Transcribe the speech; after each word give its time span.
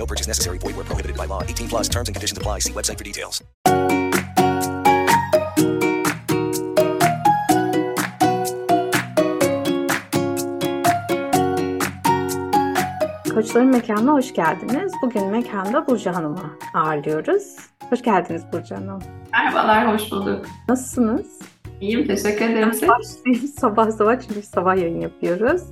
No 0.00 0.06
purchase 0.06 0.26
necessary. 0.26 0.56
Void 0.56 0.76
where 0.76 0.86
prohibited 0.86 1.14
by 1.14 1.26
law. 1.26 1.42
18 1.42 1.68
plus 1.68 1.86
terms 1.86 2.08
and 2.08 2.14
conditions 2.16 2.38
apply. 2.38 2.60
See 2.60 2.72
website 2.72 2.96
for 2.96 3.04
details. 3.04 3.42
Koçların 13.34 13.68
mekanına 13.68 14.12
hoş 14.12 14.34
geldiniz. 14.34 14.92
Bugün 15.02 15.26
mekanda 15.26 15.86
Burcu 15.86 16.10
Hanım'ı 16.10 16.56
ağırlıyoruz. 16.74 17.56
Hoş 17.90 18.02
geldiniz 18.02 18.42
Burcu 18.52 18.76
Hanım. 18.76 19.02
Merhabalar, 19.32 19.94
hoş 19.94 20.10
bulduk. 20.12 20.46
Nasılsınız? 20.68 21.38
İyiyim, 21.80 22.06
teşekkür 22.06 22.44
ederim. 22.44 22.72
Siz? 22.72 23.54
Sabah 23.54 23.90
sabah 23.90 24.20
çünkü 24.20 24.42
sabah 24.42 24.76
yayın 24.76 25.00
yapıyoruz. 25.00 25.62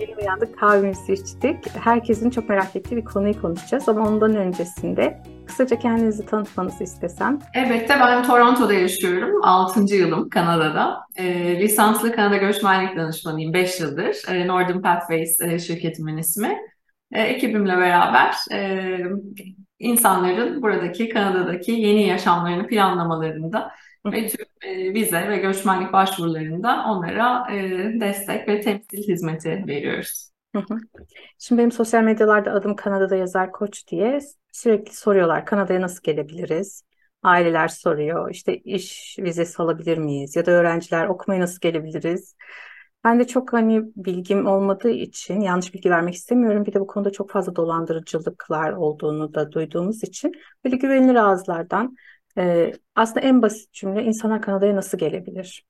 Yeni 0.00 0.16
uyandık, 0.16 0.58
kahvemizi 0.58 1.12
içtik. 1.12 1.76
Herkesin 1.84 2.30
çok 2.30 2.48
merak 2.48 2.76
ettiği 2.76 2.96
bir 2.96 3.04
konuyu 3.04 3.40
konuşacağız 3.40 3.88
ama 3.88 4.08
ondan 4.08 4.36
öncesinde 4.36 5.22
kısaca 5.46 5.78
kendinizi 5.78 6.26
tanıtmanızı 6.26 6.84
istesem. 6.84 7.38
Elbette 7.54 7.94
ben 8.00 8.22
Toronto'da 8.22 8.74
yaşıyorum. 8.74 9.44
6. 9.44 9.96
yılım 9.96 10.28
Kanada'da. 10.28 11.00
E, 11.16 11.60
lisanslı 11.60 12.12
Kanada 12.12 12.36
Göçmenlik 12.36 12.96
Danışmanıyım 12.96 13.52
5 13.52 13.80
yıldır. 13.80 14.16
E, 14.28 14.48
Northern 14.48 14.82
Pathways 14.82 15.40
e, 15.40 15.58
şirketimin 15.58 16.16
ismi. 16.16 16.58
E, 17.12 17.22
ekibimle 17.22 17.76
beraber 17.76 18.34
e, 18.52 18.98
insanların 19.78 20.62
buradaki 20.62 21.08
Kanada'daki 21.08 21.72
yeni 21.72 22.06
yaşamlarını 22.06 22.66
planlamalarında 22.66 23.72
ve 24.06 24.28
tüm 24.28 24.46
e, 24.62 24.94
vize 24.94 25.28
ve 25.28 25.36
göçmenlik 25.36 25.92
başvurularında 25.92 26.84
onlara 26.88 27.52
e, 27.52 27.60
destek 28.00 28.48
ve 28.48 28.60
temsil 28.60 29.08
hizmeti 29.08 29.64
veriyoruz. 29.66 30.32
Şimdi 31.38 31.58
benim 31.58 31.72
sosyal 31.72 32.02
medyalarda 32.02 32.52
adım 32.52 32.76
Kanada'da 32.76 33.16
yazar 33.16 33.52
koç 33.52 33.88
diye 33.88 34.18
sürekli 34.52 34.94
soruyorlar 34.94 35.46
Kanada'ya 35.46 35.80
nasıl 35.80 36.02
gelebiliriz? 36.02 36.82
Aileler 37.22 37.68
soruyor 37.68 38.30
işte 38.30 38.56
iş 38.56 39.16
vizesi 39.18 39.62
alabilir 39.62 39.98
miyiz? 39.98 40.36
Ya 40.36 40.46
da 40.46 40.50
öğrenciler 40.50 41.06
okumaya 41.06 41.40
nasıl 41.40 41.60
gelebiliriz? 41.60 42.34
Ben 43.04 43.20
de 43.20 43.26
çok 43.26 43.52
hani 43.52 43.82
bilgim 43.96 44.46
olmadığı 44.46 44.90
için 44.90 45.40
yanlış 45.40 45.74
bilgi 45.74 45.90
vermek 45.90 46.14
istemiyorum. 46.14 46.66
Bir 46.66 46.72
de 46.72 46.80
bu 46.80 46.86
konuda 46.86 47.12
çok 47.12 47.30
fazla 47.30 47.56
dolandırıcılıklar 47.56 48.72
olduğunu 48.72 49.34
da 49.34 49.52
duyduğumuz 49.52 50.02
için 50.04 50.32
böyle 50.64 50.76
güvenilir 50.76 51.14
ağızlardan 51.14 51.96
e, 52.38 52.72
aslında 52.94 53.20
en 53.20 53.42
basit 53.42 53.72
cümle 53.72 54.02
insanlar 54.04 54.42
Kanada'ya 54.42 54.76
nasıl 54.76 54.98
gelebilir? 54.98 55.64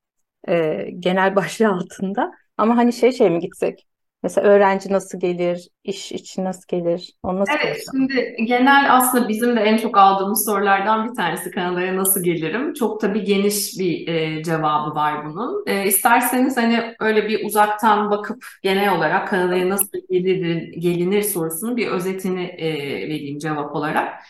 E, 0.48 0.86
genel 0.98 1.36
başlığı 1.36 1.68
altında. 1.68 2.32
Ama 2.56 2.76
hani 2.76 2.92
şey 2.92 3.12
şey 3.12 3.30
mi 3.30 3.40
gitsek? 3.40 3.86
Mesela 4.22 4.48
öğrenci 4.48 4.92
nasıl 4.92 5.20
gelir, 5.20 5.68
iş 5.84 6.12
için 6.12 6.44
nasıl 6.44 6.62
gelir, 6.68 7.14
onu 7.22 7.40
nasıl 7.40 7.58
Evet, 7.60 7.60
konuşalım? 7.60 7.94
şimdi 7.94 8.36
genel 8.46 8.94
aslında 8.96 9.28
bizim 9.28 9.56
de 9.56 9.60
en 9.60 9.76
çok 9.76 9.96
aldığımız 9.98 10.44
sorulardan 10.44 11.10
bir 11.10 11.14
tanesi 11.16 11.50
Kanada'ya 11.50 11.96
nasıl 11.96 12.22
gelirim? 12.22 12.74
Çok 12.74 13.00
tabii 13.00 13.24
geniş 13.24 13.78
bir 13.78 14.08
e, 14.08 14.42
cevabı 14.44 14.94
var 14.94 15.26
bunun. 15.26 15.64
E, 15.66 15.86
isterseniz 15.86 16.56
hani 16.56 16.94
öyle 17.00 17.28
bir 17.28 17.44
uzaktan 17.46 18.10
bakıp 18.10 18.44
genel 18.62 18.96
olarak 18.96 19.28
Kanada'ya 19.28 19.68
nasıl 19.68 19.98
gelir, 20.10 20.72
gelinir 20.72 21.22
sorusunun 21.22 21.76
bir 21.76 21.86
özetini 21.88 22.42
e, 22.44 22.72
vereyim 23.08 23.38
cevap 23.38 23.76
olarak. 23.76 24.22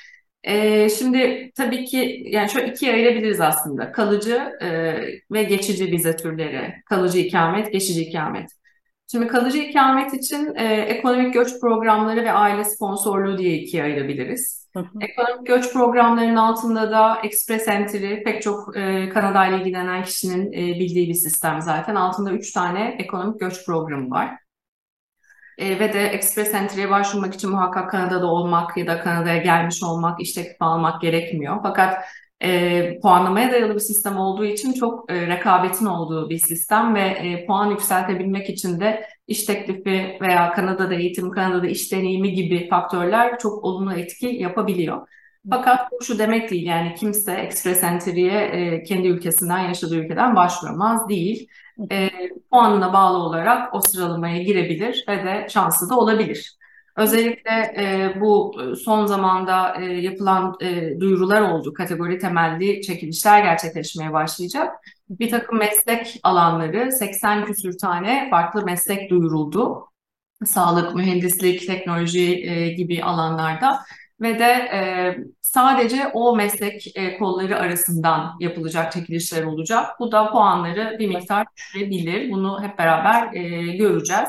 E, 0.44 0.88
şimdi 0.88 1.52
tabii 1.56 1.84
ki 1.84 2.22
yani 2.26 2.50
şöyle 2.50 2.72
ikiye 2.72 2.92
ayırabiliriz 2.92 3.40
aslında. 3.40 3.92
Kalıcı 3.92 4.36
e, 4.62 4.68
ve 5.30 5.42
geçici 5.42 5.92
vize 5.92 6.16
türleri. 6.16 6.74
Kalıcı 6.86 7.18
ikamet, 7.18 7.72
geçici 7.72 8.02
ikamet. 8.02 8.50
Şimdi 9.12 9.26
kalıcı 9.26 9.58
ikamet 9.58 10.14
için 10.14 10.54
e, 10.54 10.74
ekonomik 10.74 11.34
göç 11.34 11.60
programları 11.60 12.24
ve 12.24 12.32
aile 12.32 12.64
sponsorluğu 12.64 13.38
diye 13.38 13.54
ikiye 13.58 13.82
ayırabiliriz. 13.82 14.68
Hı 14.76 14.80
hı. 14.80 14.98
Ekonomik 15.00 15.46
göç 15.46 15.72
programlarının 15.72 16.36
altında 16.36 16.90
da 16.90 17.18
Express 17.24 17.68
Entry 17.68 18.22
pek 18.22 18.42
çok 18.42 18.76
e, 18.76 19.08
Kanada 19.08 19.46
ile 19.46 19.56
ilgilenen 19.56 20.04
kişinin 20.04 20.52
e, 20.52 20.80
bildiği 20.80 21.08
bir 21.08 21.14
sistem 21.14 21.62
zaten. 21.62 21.94
Altında 21.94 22.32
üç 22.32 22.52
tane 22.52 22.96
ekonomik 22.98 23.40
göç 23.40 23.66
programı 23.66 24.10
var. 24.10 24.41
E, 25.62 25.80
ve 25.80 25.92
de 25.92 26.06
Express 26.06 26.54
Entry'ye 26.54 26.90
başvurmak 26.90 27.34
için 27.34 27.50
muhakkak 27.50 27.90
Kanada'da 27.90 28.26
olmak 28.26 28.76
ya 28.76 28.86
da 28.86 29.00
Kanada'ya 29.00 29.36
gelmiş 29.36 29.82
olmak, 29.82 30.20
iş 30.20 30.32
teklifi 30.32 30.56
almak 30.60 31.00
gerekmiyor. 31.02 31.58
Fakat 31.62 32.04
e, 32.40 33.00
puanlamaya 33.00 33.52
dayalı 33.52 33.74
bir 33.74 33.80
sistem 33.80 34.16
olduğu 34.16 34.44
için 34.44 34.72
çok 34.72 35.12
e, 35.12 35.26
rekabetin 35.26 35.86
olduğu 35.86 36.30
bir 36.30 36.38
sistem 36.38 36.94
ve 36.94 37.00
e, 37.00 37.46
puan 37.46 37.70
yükseltebilmek 37.70 38.48
için 38.50 38.80
de 38.80 39.06
iş 39.26 39.44
teklifi 39.44 40.18
veya 40.20 40.52
Kanada'da 40.52 40.94
eğitim, 40.94 41.30
Kanada'da 41.30 41.66
iş 41.66 41.92
deneyimi 41.92 42.32
gibi 42.32 42.68
faktörler 42.68 43.38
çok 43.38 43.64
olumlu 43.64 43.94
etki 43.94 44.26
yapabiliyor. 44.26 45.08
Fakat 45.50 45.92
bu 45.92 46.04
şu 46.04 46.18
demek 46.18 46.50
değil 46.50 46.66
yani 46.66 46.94
kimse 46.94 47.32
Express 47.32 47.82
Entry'ye 47.84 48.40
e, 48.40 48.82
kendi 48.82 49.08
ülkesinden, 49.08 49.58
yaşadığı 49.58 49.96
ülkeden 49.96 50.36
başvuramaz 50.36 51.08
değil. 51.08 51.48
E, 51.90 52.10
puanına 52.50 52.92
bağlı 52.92 53.18
olarak 53.18 53.74
o 53.74 53.80
sıralamaya 53.80 54.42
girebilir 54.42 55.04
ve 55.08 55.24
de 55.24 55.46
şanslı 55.50 55.88
da 55.88 55.98
olabilir. 55.98 56.56
Özellikle 56.96 57.50
e, 57.50 58.12
bu 58.20 58.54
son 58.84 59.06
zamanda 59.06 59.80
e, 59.80 59.84
yapılan 59.84 60.54
e, 60.60 61.00
duyurular 61.00 61.40
oldu. 61.40 61.74
Kategori 61.74 62.18
temelli 62.18 62.82
çekilişler 62.82 63.42
gerçekleşmeye 63.44 64.12
başlayacak. 64.12 64.74
Bir 65.08 65.30
takım 65.30 65.58
meslek 65.58 66.20
alanları 66.22 66.92
80 66.92 67.44
küsür 67.44 67.78
tane 67.78 68.30
farklı 68.30 68.64
meslek 68.64 69.10
duyuruldu. 69.10 69.88
Sağlık, 70.44 70.94
mühendislik, 70.94 71.66
teknoloji 71.66 72.50
e, 72.50 72.68
gibi 72.72 73.04
alanlarda 73.04 73.78
ve 74.22 74.38
de 74.38 74.44
e, 74.44 74.80
sadece 75.40 76.06
o 76.14 76.36
meslek 76.36 76.96
e, 76.96 77.18
kolları 77.18 77.58
arasından 77.58 78.36
yapılacak 78.40 78.92
çekilişler 78.92 79.42
olacak. 79.44 80.00
Bu 80.00 80.12
da 80.12 80.30
puanları 80.30 80.96
bir 80.98 81.08
miktar 81.08 81.46
düşürebilir. 81.56 82.30
Bunu 82.30 82.62
hep 82.62 82.78
beraber 82.78 83.34
e, 83.34 83.76
göreceğiz. 83.76 84.28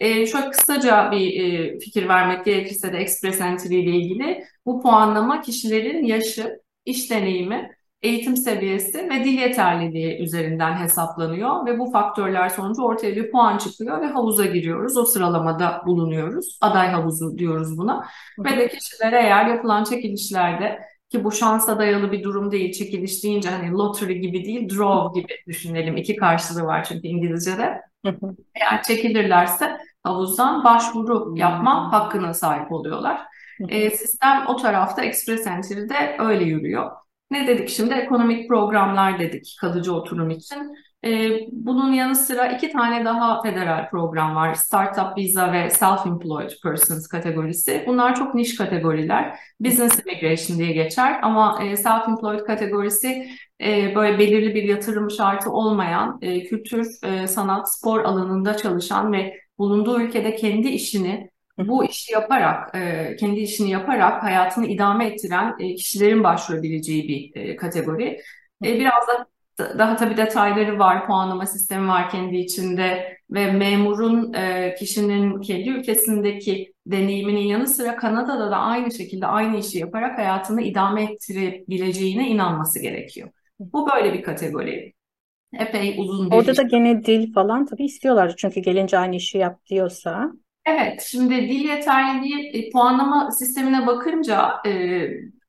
E, 0.00 0.26
şöyle 0.26 0.50
kısaca 0.50 1.10
bir 1.12 1.40
e, 1.40 1.78
fikir 1.78 2.08
vermek 2.08 2.44
gerekirse 2.44 2.92
de 2.92 2.98
Express 2.98 3.40
Entry 3.40 3.74
ile 3.74 3.90
ilgili 3.90 4.44
bu 4.66 4.82
puanlama 4.82 5.40
kişilerin 5.40 6.04
yaşı, 6.04 6.60
iş 6.84 7.10
deneyimi, 7.10 7.70
eğitim 8.02 8.36
seviyesi 8.36 9.10
ve 9.10 9.24
dil 9.24 9.38
yeterliliği 9.38 10.22
üzerinden 10.22 10.76
hesaplanıyor 10.76 11.66
ve 11.66 11.78
bu 11.78 11.90
faktörler 11.90 12.48
sonucu 12.48 12.82
ortaya 12.82 13.16
bir 13.16 13.30
puan 13.30 13.58
çıkıyor 13.58 14.00
ve 14.00 14.06
havuza 14.06 14.46
giriyoruz. 14.46 14.96
O 14.96 15.04
sıralamada 15.04 15.82
bulunuyoruz. 15.86 16.58
Aday 16.60 16.88
havuzu 16.88 17.38
diyoruz 17.38 17.78
buna. 17.78 18.06
Ve 18.38 18.56
de 18.56 18.68
kişiler 18.68 19.12
eğer 19.12 19.46
yapılan 19.46 19.84
çekilişlerde 19.84 20.78
ki 21.10 21.24
bu 21.24 21.32
şansa 21.32 21.78
dayalı 21.78 22.12
bir 22.12 22.22
durum 22.22 22.50
değil. 22.50 22.72
Çekiliş 22.72 23.24
deyince 23.24 23.48
hani 23.50 23.70
lottery 23.72 24.18
gibi 24.18 24.44
değil, 24.44 24.68
draw 24.68 25.20
gibi 25.20 25.32
düşünelim. 25.46 25.96
İki 25.96 26.16
karşılığı 26.16 26.62
var 26.62 26.84
çünkü 26.84 27.08
İngilizce'de. 27.08 27.80
Eğer 28.54 28.82
çekilirlerse 28.82 29.76
havuzdan 30.02 30.64
başvuru 30.64 31.34
yapma 31.36 31.92
hakkına 31.92 32.34
sahip 32.34 32.72
oluyorlar. 32.72 33.20
E, 33.68 33.90
sistem 33.90 34.44
o 34.48 34.56
tarafta 34.56 35.04
Express 35.04 35.46
Entry'de 35.46 36.16
öyle 36.18 36.44
yürüyor. 36.44 36.90
Ne 37.30 37.46
dedik 37.46 37.68
şimdi? 37.68 37.94
Ekonomik 37.94 38.48
programlar 38.48 39.18
dedik 39.18 39.56
kalıcı 39.60 39.94
oturum 39.94 40.30
için. 40.30 40.76
E, 41.04 41.30
bunun 41.52 41.92
yanı 41.92 42.16
sıra 42.16 42.46
iki 42.46 42.72
tane 42.72 43.04
daha 43.04 43.42
federal 43.42 43.90
program 43.90 44.36
var. 44.36 44.54
Startup 44.54 45.18
Visa 45.18 45.52
ve 45.52 45.66
Self-Employed 45.66 46.62
Persons 46.62 47.08
kategorisi. 47.08 47.84
Bunlar 47.86 48.14
çok 48.14 48.34
niş 48.34 48.56
kategoriler. 48.56 49.34
Business 49.60 50.00
Immigration 50.06 50.58
diye 50.58 50.72
geçer 50.72 51.18
ama 51.22 51.58
e, 51.62 51.72
Self-Employed 51.72 52.44
kategorisi 52.44 53.28
e, 53.60 53.94
böyle 53.94 54.18
belirli 54.18 54.54
bir 54.54 54.62
yatırım 54.62 55.10
şartı 55.10 55.50
olmayan, 55.50 56.18
e, 56.22 56.42
kültür, 56.44 56.86
e, 57.04 57.26
sanat, 57.26 57.72
spor 57.74 58.04
alanında 58.04 58.56
çalışan 58.56 59.12
ve 59.12 59.34
bulunduğu 59.58 60.00
ülkede 60.00 60.34
kendi 60.36 60.68
işini 60.68 61.30
bu 61.68 61.84
işi 61.84 62.12
yaparak, 62.12 62.74
e, 62.74 63.16
kendi 63.16 63.40
işini 63.40 63.70
yaparak 63.70 64.22
hayatını 64.22 64.66
idame 64.66 65.06
ettiren 65.06 65.56
e, 65.58 65.74
kişilerin 65.74 66.24
başvurabileceği 66.24 67.08
bir 67.08 67.40
e, 67.40 67.56
kategori. 67.56 68.20
E, 68.64 68.80
biraz 68.80 69.08
da 69.08 69.26
daha 69.78 69.96
tabii 69.96 70.16
detayları 70.16 70.78
var, 70.78 71.06
puanlama 71.06 71.46
sistemi 71.46 71.88
var 71.88 72.10
kendi 72.10 72.36
içinde 72.36 73.16
ve 73.30 73.52
memurun 73.52 74.32
e, 74.32 74.74
kişinin 74.78 75.40
kendi 75.40 75.68
ülkesindeki 75.68 76.72
deneyiminin 76.86 77.40
yanı 77.40 77.66
sıra 77.66 77.96
Kanada'da 77.96 78.50
da 78.50 78.56
aynı 78.56 78.92
şekilde 78.92 79.26
aynı 79.26 79.58
işi 79.58 79.78
yaparak 79.78 80.18
hayatını 80.18 80.62
idame 80.62 81.04
ettirebileceğine 81.04 82.28
inanması 82.28 82.82
gerekiyor. 82.82 83.28
Bu 83.60 83.88
böyle 83.90 84.12
bir 84.12 84.22
kategori. 84.22 84.92
Epey 85.58 85.94
uzun 85.98 86.30
bir 86.30 86.36
Orada 86.36 86.56
da 86.56 86.62
gene 86.62 87.04
dil 87.04 87.32
falan 87.32 87.66
tabii 87.66 87.84
istiyorlar 87.84 88.34
çünkü 88.36 88.60
gelince 88.60 88.98
aynı 88.98 89.16
işi 89.16 89.38
yap 89.38 89.66
diyorsa. 89.66 90.32
Evet, 90.66 91.02
şimdi 91.02 91.34
dil 91.34 91.64
yeterliliği 91.68 92.50
e, 92.52 92.70
puanlama 92.70 93.30
sistemine 93.30 93.86
bakınca 93.86 94.52
e, 94.66 94.70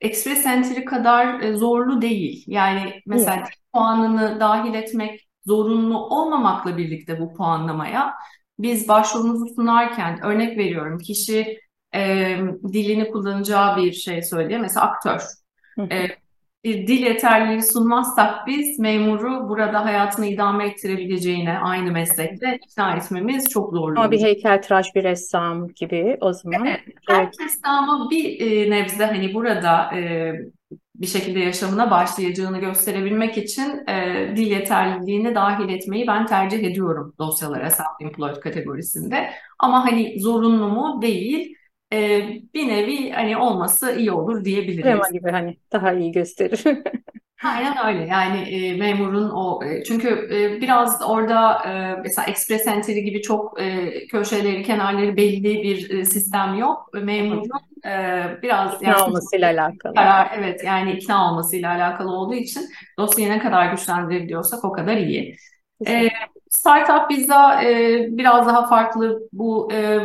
Express 0.01 0.45
Entry 0.45 0.85
kadar 0.85 1.39
e, 1.41 1.53
zorlu 1.53 2.01
değil. 2.01 2.43
Yani 2.47 2.93
mesela 3.05 3.37
dil 3.37 3.51
puanını 3.73 4.39
dahil 4.39 4.73
etmek 4.73 5.27
zorunlu 5.45 5.97
olmamakla 6.07 6.77
birlikte 6.77 7.19
bu 7.19 7.33
puanlamaya 7.33 8.13
biz 8.59 8.87
başvurumuzu 8.87 9.55
sunarken 9.55 10.19
örnek 10.23 10.57
veriyorum 10.57 10.97
kişi 10.99 11.59
e, 11.95 12.37
dilini 12.73 13.11
kullanacağı 13.11 13.77
bir 13.77 13.93
şey 13.93 14.21
söylüyor. 14.21 14.59
Mesela 14.59 14.85
aktör. 14.85 15.21
E, 15.91 16.07
bir 16.63 16.87
dil 16.87 17.03
yeterliliği 17.03 17.61
sunmazsak 17.61 18.47
biz 18.47 18.79
memuru 18.79 19.49
burada 19.49 19.85
hayatını 19.85 20.25
idame 20.25 20.67
ettirebileceğine 20.67 21.57
aynı 21.57 21.91
meslekte 21.91 22.59
ikna 22.65 22.95
etmemiz 22.95 23.49
çok 23.49 23.73
zorlu 23.73 23.99
Ama 23.99 24.11
bir 24.11 24.21
heykeltıraş, 24.21 24.95
bir 24.95 25.03
ressam 25.03 25.67
gibi 25.67 26.17
o 26.21 26.33
zaman. 26.33 26.65
Evet, 26.65 26.79
Evet. 26.85 26.97
herkes 27.07 27.63
de 27.63 27.67
ama 27.67 28.09
bir 28.09 28.41
e, 28.41 28.69
nebze 28.69 29.05
hani 29.05 29.33
burada 29.33 29.95
e, 29.95 30.33
bir 30.95 31.07
şekilde 31.07 31.39
yaşamına 31.39 31.91
başlayacağını 31.91 32.59
gösterebilmek 32.59 33.37
için 33.37 33.87
e, 33.87 34.27
dil 34.35 34.47
yeterliliğini 34.47 35.35
dahil 35.35 35.69
etmeyi 35.69 36.07
ben 36.07 36.25
tercih 36.25 36.63
ediyorum 36.63 37.13
dosyalara 37.19 37.67
self-employed 37.67 38.39
kategorisinde. 38.39 39.29
Ama 39.59 39.85
hani 39.85 40.19
zorunlu 40.19 40.67
mu? 40.69 41.01
Değil. 41.01 41.55
E, 41.93 42.27
bir 42.53 42.67
nevi 42.67 43.11
hani 43.11 43.37
olması 43.37 43.95
iyi 43.95 44.11
olur 44.11 44.45
diyebiliriz. 44.45 44.83
Krema 44.83 45.09
gibi 45.09 45.31
hani 45.31 45.57
daha 45.71 45.93
iyi 45.93 46.11
gösterir. 46.11 46.63
Aynen 47.43 47.87
öyle. 47.87 48.07
Yani 48.07 48.37
e, 48.39 48.77
memurun 48.77 49.29
o 49.29 49.63
e, 49.65 49.83
çünkü 49.83 50.07
e, 50.31 50.61
biraz 50.61 51.01
orada 51.09 51.63
e, 51.69 51.95
mesela 52.03 52.25
Express 52.27 52.67
Entry 52.67 53.03
gibi 53.03 53.21
çok 53.21 53.61
e, 53.61 53.91
köşeleri, 54.07 54.63
kenarları 54.63 55.17
belli 55.17 55.43
bir 55.43 55.89
e, 55.99 56.05
sistem 56.05 56.55
yok. 56.55 56.89
Memurun 56.93 57.49
e, 57.85 58.23
biraz 58.41 58.75
İkna 58.75 58.89
yani 58.89 59.01
olmasıyla 59.03 59.51
alakalı. 59.51 59.93
karar 59.93 60.31
evet 60.37 60.63
yani 60.63 60.91
ikna 60.91 61.31
olmasıyla 61.31 61.71
alakalı 61.71 62.11
olduğu 62.11 62.35
için 62.35 62.61
dosyayı 62.97 63.31
ne 63.31 63.39
kadar 63.39 63.71
güçlendirebiliyorsak 63.71 64.65
o 64.65 64.71
kadar 64.71 64.97
iyi. 64.97 65.35
E, 65.87 66.07
Startup 66.49 67.11
Visa 67.11 67.63
e, 67.63 68.07
biraz 68.17 68.47
daha 68.47 68.67
farklı 68.67 69.19
bu 69.33 69.73
e, 69.73 69.99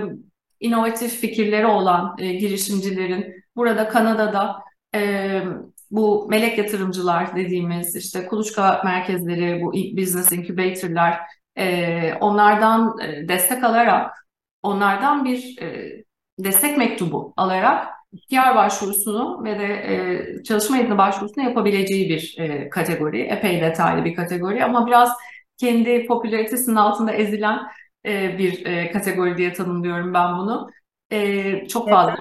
inovatif 0.60 1.20
fikirleri 1.20 1.66
olan 1.66 2.16
e, 2.18 2.32
girişimcilerin 2.32 3.44
burada 3.56 3.88
Kanada'da 3.88 4.56
e, 4.94 5.42
bu 5.90 6.26
melek 6.30 6.58
yatırımcılar 6.58 7.36
dediğimiz 7.36 7.96
işte 7.96 8.26
kuluçka 8.26 8.82
merkezleri, 8.84 9.62
bu 9.62 9.72
business 9.72 10.32
incubator'lar 10.32 11.18
e, 11.58 12.14
onlardan 12.20 12.98
e, 13.00 13.28
destek 13.28 13.64
alarak 13.64 14.26
onlardan 14.62 15.24
bir 15.24 15.62
e, 15.62 15.92
destek 16.38 16.78
mektubu 16.78 17.34
alarak 17.36 17.86
PR 18.30 18.54
başvurusunu 18.56 19.44
ve 19.44 19.58
de 19.58 19.64
e, 19.64 20.42
çalışma 20.42 20.78
izni 20.78 20.98
başvurusunu 20.98 21.44
yapabileceği 21.44 22.08
bir 22.08 22.36
e, 22.38 22.68
kategori. 22.68 23.20
Epey 23.22 23.60
detaylı 23.60 24.04
bir 24.04 24.14
kategori 24.14 24.64
ama 24.64 24.86
biraz 24.86 25.12
kendi 25.56 26.06
popülaritesinin 26.06 26.76
altında 26.76 27.12
ezilen 27.12 27.58
e, 28.06 28.38
bir 28.38 28.66
e, 28.66 28.92
kategori 28.92 29.36
diye 29.36 29.52
tanımlıyorum 29.52 30.14
ben 30.14 30.38
bunu. 30.38 30.70
E, 31.12 31.68
çok 31.68 31.90
fazla 31.90 32.16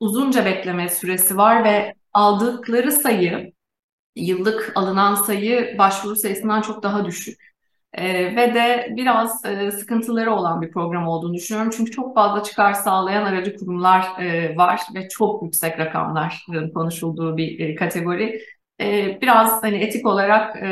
uzunca 0.00 0.44
bekleme 0.44 0.88
süresi 0.88 1.36
var 1.36 1.64
ve 1.64 1.94
aldıkları 2.12 2.92
sayı, 2.92 3.52
yıllık 4.16 4.72
alınan 4.74 5.14
sayı 5.14 5.78
başvuru 5.78 6.16
sayısından 6.16 6.62
çok 6.62 6.82
daha 6.82 7.04
düşük. 7.04 7.40
E, 7.92 8.36
ve 8.36 8.54
de 8.54 8.88
biraz 8.96 9.44
e, 9.44 9.70
sıkıntıları 9.72 10.34
olan 10.34 10.62
bir 10.62 10.70
program 10.70 11.08
olduğunu 11.08 11.34
düşünüyorum. 11.34 11.72
Çünkü 11.76 11.90
çok 11.90 12.14
fazla 12.14 12.42
çıkar 12.42 12.72
sağlayan 12.72 13.24
aracı 13.24 13.56
kurumlar 13.56 14.20
e, 14.22 14.56
var 14.56 14.80
ve 14.94 15.08
çok 15.08 15.42
yüksek 15.42 15.78
rakamların 15.78 16.70
konuşulduğu 16.74 17.36
bir 17.36 17.60
e, 17.60 17.74
kategori. 17.74 18.42
E, 18.80 19.18
biraz 19.22 19.62
hani 19.62 19.76
etik 19.76 20.06
olarak 20.06 20.56
e, 20.62 20.68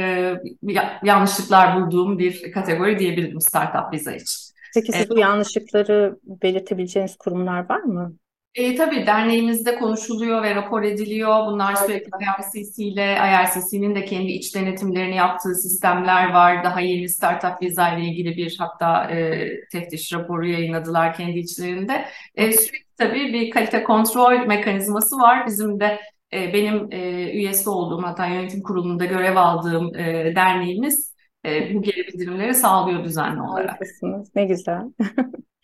ya- 0.62 1.00
yanlışlıklar 1.04 1.76
bulduğum 1.76 2.18
bir 2.18 2.52
kategori 2.52 2.98
diyebilirim 2.98 3.40
startup 3.40 3.92
viza 3.92 4.12
için. 4.12 4.47
Peki 4.74 4.92
siz 4.92 5.10
bu 5.10 5.18
yanlışlıkları 5.18 6.18
belirtebileceğiniz 6.24 7.16
kurumlar 7.16 7.68
var 7.68 7.80
mı? 7.80 8.12
E, 8.54 8.74
tabii 8.74 9.06
derneğimizde 9.06 9.74
konuşuluyor 9.74 10.42
ve 10.42 10.54
rapor 10.54 10.82
ediliyor. 10.82 11.46
Bunlar 11.46 11.74
sürekli 11.74 12.10
IRCC 12.20 12.84
ile 12.84 13.16
IRCC'nin 13.16 13.94
de 13.94 14.04
kendi 14.04 14.32
iç 14.32 14.54
denetimlerini 14.54 15.16
yaptığı 15.16 15.54
sistemler 15.54 16.32
var. 16.32 16.64
Daha 16.64 16.80
yeni 16.80 17.08
Startup 17.08 17.62
Visa 17.62 17.88
ile 17.96 18.06
ilgili 18.06 18.36
bir 18.36 18.56
hatta 18.58 19.10
e, 19.10 19.48
teftiş 19.72 20.12
raporu 20.12 20.46
yayınladılar 20.46 21.14
kendi 21.14 21.38
içlerinde. 21.38 22.04
E, 22.34 22.52
sürekli 22.52 22.86
tabii 22.96 23.32
bir 23.32 23.50
kalite 23.50 23.84
kontrol 23.84 24.46
mekanizması 24.46 25.16
var. 25.16 25.46
Bizim 25.46 25.80
de 25.80 26.00
e, 26.32 26.52
benim 26.52 26.92
e, 26.92 27.30
üyesi 27.32 27.70
olduğum 27.70 28.02
hatta 28.02 28.26
yönetim 28.26 28.62
kurulunda 28.62 29.04
görev 29.04 29.36
aldığım 29.36 29.94
e, 29.96 30.32
derneğimiz 30.36 31.07
e, 31.56 31.74
bu 31.74 31.82
geri 31.82 32.06
bildirimleri 32.06 32.54
sağlıyor 32.54 33.04
düzenli 33.04 33.42
olarak. 33.42 33.70
Harikasınız. 33.70 34.30
Ne 34.34 34.44
güzel. 34.44 34.82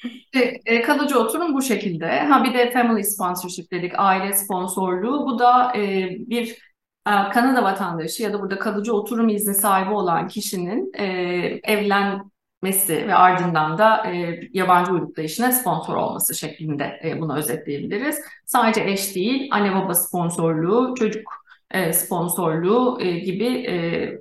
İşte, 0.05 0.61
e, 0.67 0.83
kalıcı 0.83 1.19
oturum 1.19 1.55
bu 1.55 1.63
şekilde. 1.63 2.21
Ha 2.21 2.45
bir 2.45 2.55
de 2.55 2.71
family 2.71 3.05
sponsorship 3.05 3.71
dedik, 3.73 3.93
aile 3.97 4.33
sponsorluğu. 4.33 5.27
Bu 5.27 5.39
da 5.39 5.77
e, 5.77 6.09
bir 6.11 6.49
e, 7.07 7.13
Kanada 7.33 7.63
vatandaşı 7.63 8.23
ya 8.23 8.33
da 8.33 8.41
burada 8.41 8.59
kalıcı 8.59 8.95
oturum 8.95 9.29
izni 9.29 9.55
sahibi 9.55 9.95
olan 9.95 10.29
kişinin 10.29 10.93
e, 10.99 11.05
evlenmesi 11.63 13.09
ve 13.09 13.15
ardından 13.15 13.79
da 13.79 14.07
e, 14.13 14.41
yabancı 14.53 14.93
uyruklu 14.93 15.23
eşine 15.23 15.53
sponsor 15.53 15.97
olması 15.97 16.35
şeklinde 16.35 17.01
e, 17.05 17.21
bunu 17.21 17.37
özetleyebiliriz. 17.37 18.21
Sadece 18.47 18.85
eş 18.85 19.15
değil, 19.15 19.49
anne 19.53 19.75
baba 19.75 19.95
sponsorluğu, 19.95 20.95
çocuk 20.99 21.44
e, 21.71 21.93
sponsorluğu 21.93 22.99
e, 23.01 23.19
gibi 23.19 23.47
e, 23.47 23.75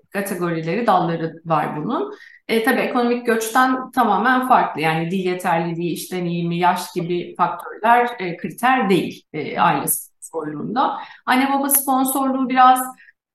kategorileri, 0.10 0.88
dalları 0.88 1.34
var 1.46 1.78
bunun. 1.78 2.14
E, 2.48 2.64
tabii 2.64 2.80
ekonomik 2.80 3.26
göçten 3.26 3.92
tamamen 3.92 4.48
farklı. 4.48 4.82
Yani 4.82 5.12
dil 5.12 5.26
yeterliliği, 5.26 5.94
iş 5.94 6.12
deneyimi, 6.12 6.58
yaş 6.58 6.94
gibi 6.96 7.36
faktörler 7.36 8.10
e, 8.20 8.38
kriter 8.38 8.90
değil 8.90 9.24
e, 9.34 9.60
aile 9.60 9.88
sponsorluğunda. 9.88 10.98
Anne 11.26 11.50
baba 11.54 11.70
sponsorluğu 11.70 12.50
biraz 12.50 12.82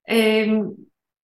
e, 0.09 0.47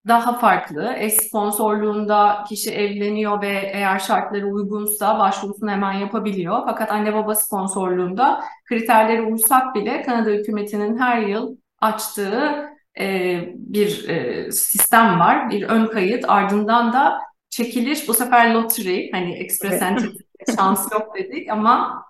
daha 0.08 0.38
farklı. 0.38 0.94
Eş 0.96 1.14
sponsorluğunda 1.14 2.44
kişi 2.48 2.70
evleniyor 2.70 3.42
ve 3.42 3.70
eğer 3.72 3.98
şartları 3.98 4.46
uygunsa 4.46 5.18
başvurusunu 5.18 5.70
hemen 5.70 5.92
yapabiliyor. 5.92 6.62
Fakat 6.66 6.90
anne 6.90 7.14
baba 7.14 7.34
sponsorluğunda 7.34 8.44
kriterlere 8.68 9.22
uysak 9.22 9.74
bile 9.74 10.02
Kanada 10.02 10.30
hükümetinin 10.30 10.98
her 10.98 11.18
yıl 11.22 11.56
açtığı 11.80 12.73
e, 13.00 13.40
bir 13.54 14.08
e, 14.08 14.52
sistem 14.52 15.20
var. 15.20 15.50
Bir 15.50 15.62
ön 15.62 15.86
kayıt 15.86 16.24
ardından 16.28 16.92
da 16.92 17.18
çekiliş 17.50 18.08
bu 18.08 18.14
sefer 18.14 18.54
lottery 18.54 19.10
hani 19.12 19.34
Express 19.34 19.82
Entry 19.82 20.08
şans 20.56 20.92
yok 20.92 21.14
dedik 21.16 21.50
ama 21.50 22.04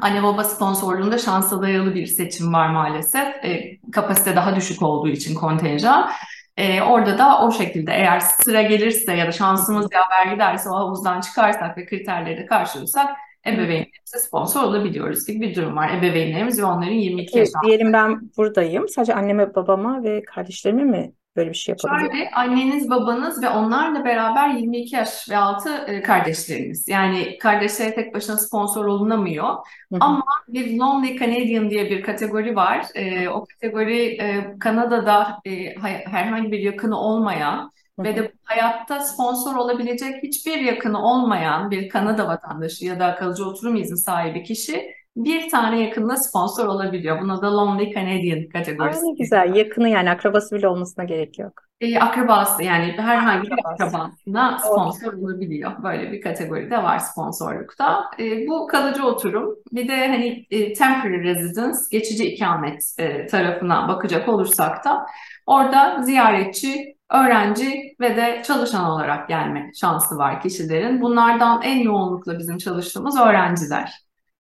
anne 0.00 0.22
baba 0.22 0.44
sponsorluğunda 0.44 1.18
şansa 1.18 1.62
dayalı 1.62 1.94
bir 1.94 2.06
seçim 2.06 2.52
var 2.52 2.70
maalesef. 2.70 3.44
E, 3.44 3.78
kapasite 3.92 4.36
daha 4.36 4.56
düşük 4.56 4.82
olduğu 4.82 5.08
için 5.08 5.34
kontenjan. 5.34 6.10
E, 6.56 6.82
orada 6.82 7.18
da 7.18 7.42
o 7.42 7.52
şekilde 7.52 7.92
eğer 7.92 8.20
sıra 8.20 8.62
gelirse 8.62 9.12
ya 9.12 9.26
da 9.26 9.32
şansımız 9.32 9.88
yaver 9.92 10.32
giderse 10.32 10.70
o 10.70 10.74
havuzdan 10.74 11.20
çıkarsak 11.20 11.78
ve 11.78 11.86
kriterleri 11.86 12.36
de 12.36 12.46
karşılıyorsak 12.46 13.16
ebeveynlerimize 13.46 14.18
sponsor 14.18 14.62
olabiliyoruz 14.62 15.26
gibi 15.26 15.40
bir 15.40 15.54
durum 15.54 15.76
var. 15.76 15.98
Ebeveynlerimiz 15.98 16.58
ve 16.58 16.64
onların 16.64 16.92
22 16.92 17.38
yaş 17.38 17.48
Peki, 17.54 17.66
diyelim 17.66 17.92
ben 17.92 18.20
buradayım. 18.36 18.88
Sadece 18.88 19.14
anneme, 19.14 19.54
babama 19.54 20.02
ve 20.02 20.22
kardeşlerime 20.22 20.84
mi 20.84 21.12
böyle 21.36 21.50
bir 21.50 21.54
şey 21.54 21.72
yapabiliyor? 21.72 22.12
Şöyle 22.12 22.30
anneniz, 22.30 22.90
babanız 22.90 23.42
ve 23.42 23.48
onlarla 23.48 24.04
beraber 24.04 24.48
22 24.48 24.96
yaş 24.96 25.30
ve 25.30 25.36
altı 25.36 25.70
e, 25.86 26.02
kardeşleriniz. 26.02 26.88
Yani 26.88 27.38
kardeşlere 27.38 27.94
tek 27.94 28.14
başına 28.14 28.36
sponsor 28.36 28.84
olunamıyor. 28.84 29.48
Hı 29.48 29.94
hı. 29.94 29.98
Ama 30.00 30.24
bir 30.48 30.78
Lonely 30.78 31.18
Canadian 31.18 31.70
diye 31.70 31.90
bir 31.90 32.02
kategori 32.02 32.56
var. 32.56 32.86
E, 32.94 33.28
o 33.28 33.44
kategori 33.44 34.02
e, 34.06 34.58
Kanada'da 34.58 35.38
e, 35.46 35.74
herhangi 36.10 36.52
bir 36.52 36.58
yakını 36.58 36.98
olmayan 37.00 37.72
ve 38.04 38.16
de 38.16 38.32
hayatta 38.44 39.00
sponsor 39.00 39.54
olabilecek 39.56 40.22
hiçbir 40.22 40.58
yakını 40.60 41.02
olmayan 41.02 41.70
bir 41.70 41.88
Kanada 41.88 42.28
vatandaşı 42.28 42.84
ya 42.84 43.00
da 43.00 43.14
kalıcı 43.14 43.44
oturum 43.44 43.76
izni 43.76 43.98
sahibi 43.98 44.42
kişi 44.42 44.90
bir 45.16 45.50
tane 45.50 45.80
yakınına 45.80 46.16
sponsor 46.16 46.66
olabiliyor. 46.66 47.20
Buna 47.22 47.42
da 47.42 47.56
Lonely 47.56 47.94
Canadian 47.94 48.48
kategorisi 48.48 49.00
ne 49.06 49.12
güzel. 49.18 49.54
Yakını 49.56 49.88
yani 49.88 50.10
akrabası 50.10 50.54
bile 50.56 50.68
olmasına 50.68 51.04
gerek 51.04 51.38
yok. 51.38 51.52
e, 51.80 51.98
akrabası 51.98 52.62
yani 52.62 52.92
herhangi 52.98 53.50
bir 53.50 53.56
Akrabası. 53.64 53.96
akrabasına 53.96 54.58
Doğru. 54.64 54.92
sponsor 54.92 55.12
olabiliyor. 55.12 55.72
Böyle 55.82 56.12
bir 56.12 56.20
kategori 56.20 56.70
de 56.70 56.82
var 56.82 56.98
sponsorlukta. 56.98 58.04
E, 58.18 58.46
bu 58.46 58.66
kalıcı 58.66 59.04
oturum. 59.06 59.56
Bir 59.72 59.88
de 59.88 60.08
hani 60.08 60.46
e, 60.50 60.72
temporary 60.72 61.22
residence, 61.24 61.78
geçici 61.90 62.24
ikamet 62.34 62.94
e, 62.98 63.26
tarafına 63.26 63.88
bakacak 63.88 64.28
olursak 64.28 64.84
da 64.84 65.06
orada 65.46 66.02
ziyaretçi, 66.02 66.96
öğrenci 67.10 67.96
ve 68.00 68.16
de 68.16 68.42
çalışan 68.46 68.90
olarak 68.90 69.28
gelme 69.28 69.70
şansı 69.80 70.16
var 70.16 70.40
kişilerin. 70.40 71.02
Bunlardan 71.02 71.62
en 71.62 71.78
yoğunlukla 71.78 72.38
bizim 72.38 72.58
çalıştığımız 72.58 73.20
öğrenciler. 73.20 73.92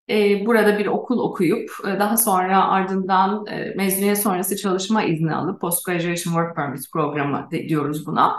E, 0.10 0.46
burada 0.46 0.80
bir 0.80 0.86
okul 0.86 1.20
okuyup 1.20 1.72
e, 1.88 2.00
daha 2.00 2.18
sonra 2.18 2.68
ardından 2.68 3.46
e, 3.48 3.74
mezuniyet 3.76 4.22
sonrası 4.22 4.58
çalışma 4.58 5.04
izni 5.04 5.36
alıp 5.36 5.62
Post 5.62 5.86
Graduation 5.86 6.34
Work 6.34 6.56
Permit 6.56 6.92
programı 6.94 7.48
diyoruz 7.52 8.08
buna. 8.08 8.36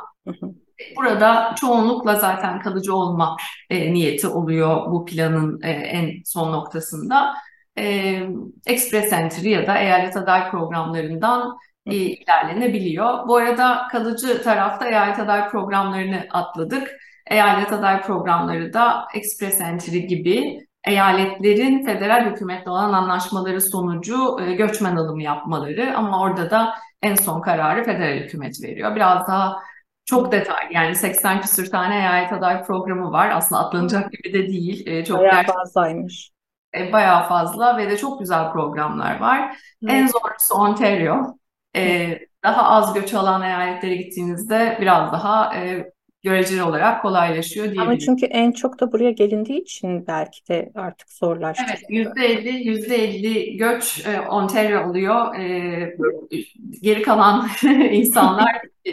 Burada 0.96 1.54
çoğunlukla 1.60 2.14
zaten 2.14 2.60
kalıcı 2.60 2.94
olma 2.94 3.37
e, 3.70 3.92
niyeti 3.92 4.28
oluyor 4.28 4.90
bu 4.90 5.04
planın 5.04 5.60
en 5.62 6.10
son 6.25 6.52
noktasında. 6.52 7.34
Express 8.66 9.12
Entry 9.12 9.49
ya 9.49 9.66
da 9.66 9.78
eyalet 9.78 10.16
aday 10.16 10.50
programlarından 10.50 11.58
e, 11.87 11.94
ilerlenebiliyor. 11.96 13.28
Bu 13.28 13.37
arada 13.37 13.88
kalıcı 13.92 14.42
tarafta 14.42 14.88
eyalet 14.88 15.18
aday 15.18 15.49
programlarını 15.49 16.26
atladık. 16.30 16.96
Eyalet 17.30 17.72
aday 17.72 18.02
programları 18.02 18.72
da 18.72 19.06
Express 19.14 19.60
Entry 19.60 20.06
gibi 20.06 20.58
eyaletlerin 20.87 21.84
federal 21.84 22.30
hükümetle 22.30 22.70
olan 22.70 22.92
anlaşmaları 22.92 23.60
sonucu 23.60 24.38
e, 24.40 24.54
göçmen 24.54 24.96
alımı 24.96 25.22
yapmaları 25.22 25.96
ama 25.96 26.20
orada 26.20 26.50
da 26.50 26.75
en 27.02 27.14
son 27.14 27.40
kararı 27.40 27.84
federal 27.84 28.16
hükümet 28.18 28.62
veriyor. 28.62 28.96
Biraz 28.96 29.28
daha 29.28 29.56
çok 30.04 30.32
detaylı 30.32 30.72
yani 30.72 30.94
80 30.96 31.40
küsür 31.40 31.70
tane 31.70 31.96
eyalet 31.96 32.32
aday 32.32 32.62
programı 32.64 33.12
var. 33.12 33.30
Aslında 33.30 33.60
atlanacak 33.66 34.12
gibi 34.12 34.32
de 34.34 34.49
değil. 34.49 34.87
E, 34.87 35.04
çok 35.04 35.18
Bayağı 35.18 35.32
gerçekten 35.32 35.54
fazlaymış. 35.54 36.30
e, 36.75 36.92
bayağı 36.92 37.28
fazla 37.28 37.76
ve 37.76 37.90
de 37.90 37.96
çok 37.96 38.20
güzel 38.20 38.52
programlar 38.52 39.20
var. 39.20 39.56
En 39.87 40.06
zorlusu 40.06 40.54
Ontario. 40.54 41.39
E, 41.76 42.18
daha 42.44 42.62
az 42.62 42.94
göç 42.94 43.14
alan 43.14 43.42
eyaletlere 43.42 43.96
gittiğinizde 43.96 44.78
biraz 44.80 45.12
daha 45.12 45.56
e, 45.56 45.92
göreceli 46.22 46.62
olarak 46.62 47.02
kolaylaşıyor 47.02 47.66
Ama 47.66 47.74
diyebilirim. 47.74 47.98
çünkü 47.98 48.26
en 48.26 48.52
çok 48.52 48.80
da 48.80 48.92
buraya 48.92 49.10
gelindiği 49.10 49.60
için 49.60 50.06
belki 50.06 50.48
de 50.48 50.72
artık 50.74 51.12
zorlaştı. 51.12 51.64
Evet, 51.68 51.80
yüzde 51.88 52.26
elli, 52.26 52.68
yüzde 52.68 52.96
elli 52.96 53.56
göç 53.56 54.06
e, 54.06 54.20
Ontario 54.20 54.90
oluyor. 54.90 55.34
E, 55.34 55.96
geri 56.82 57.02
kalan 57.02 57.48
insanlar 57.90 58.62
e, 58.84 58.92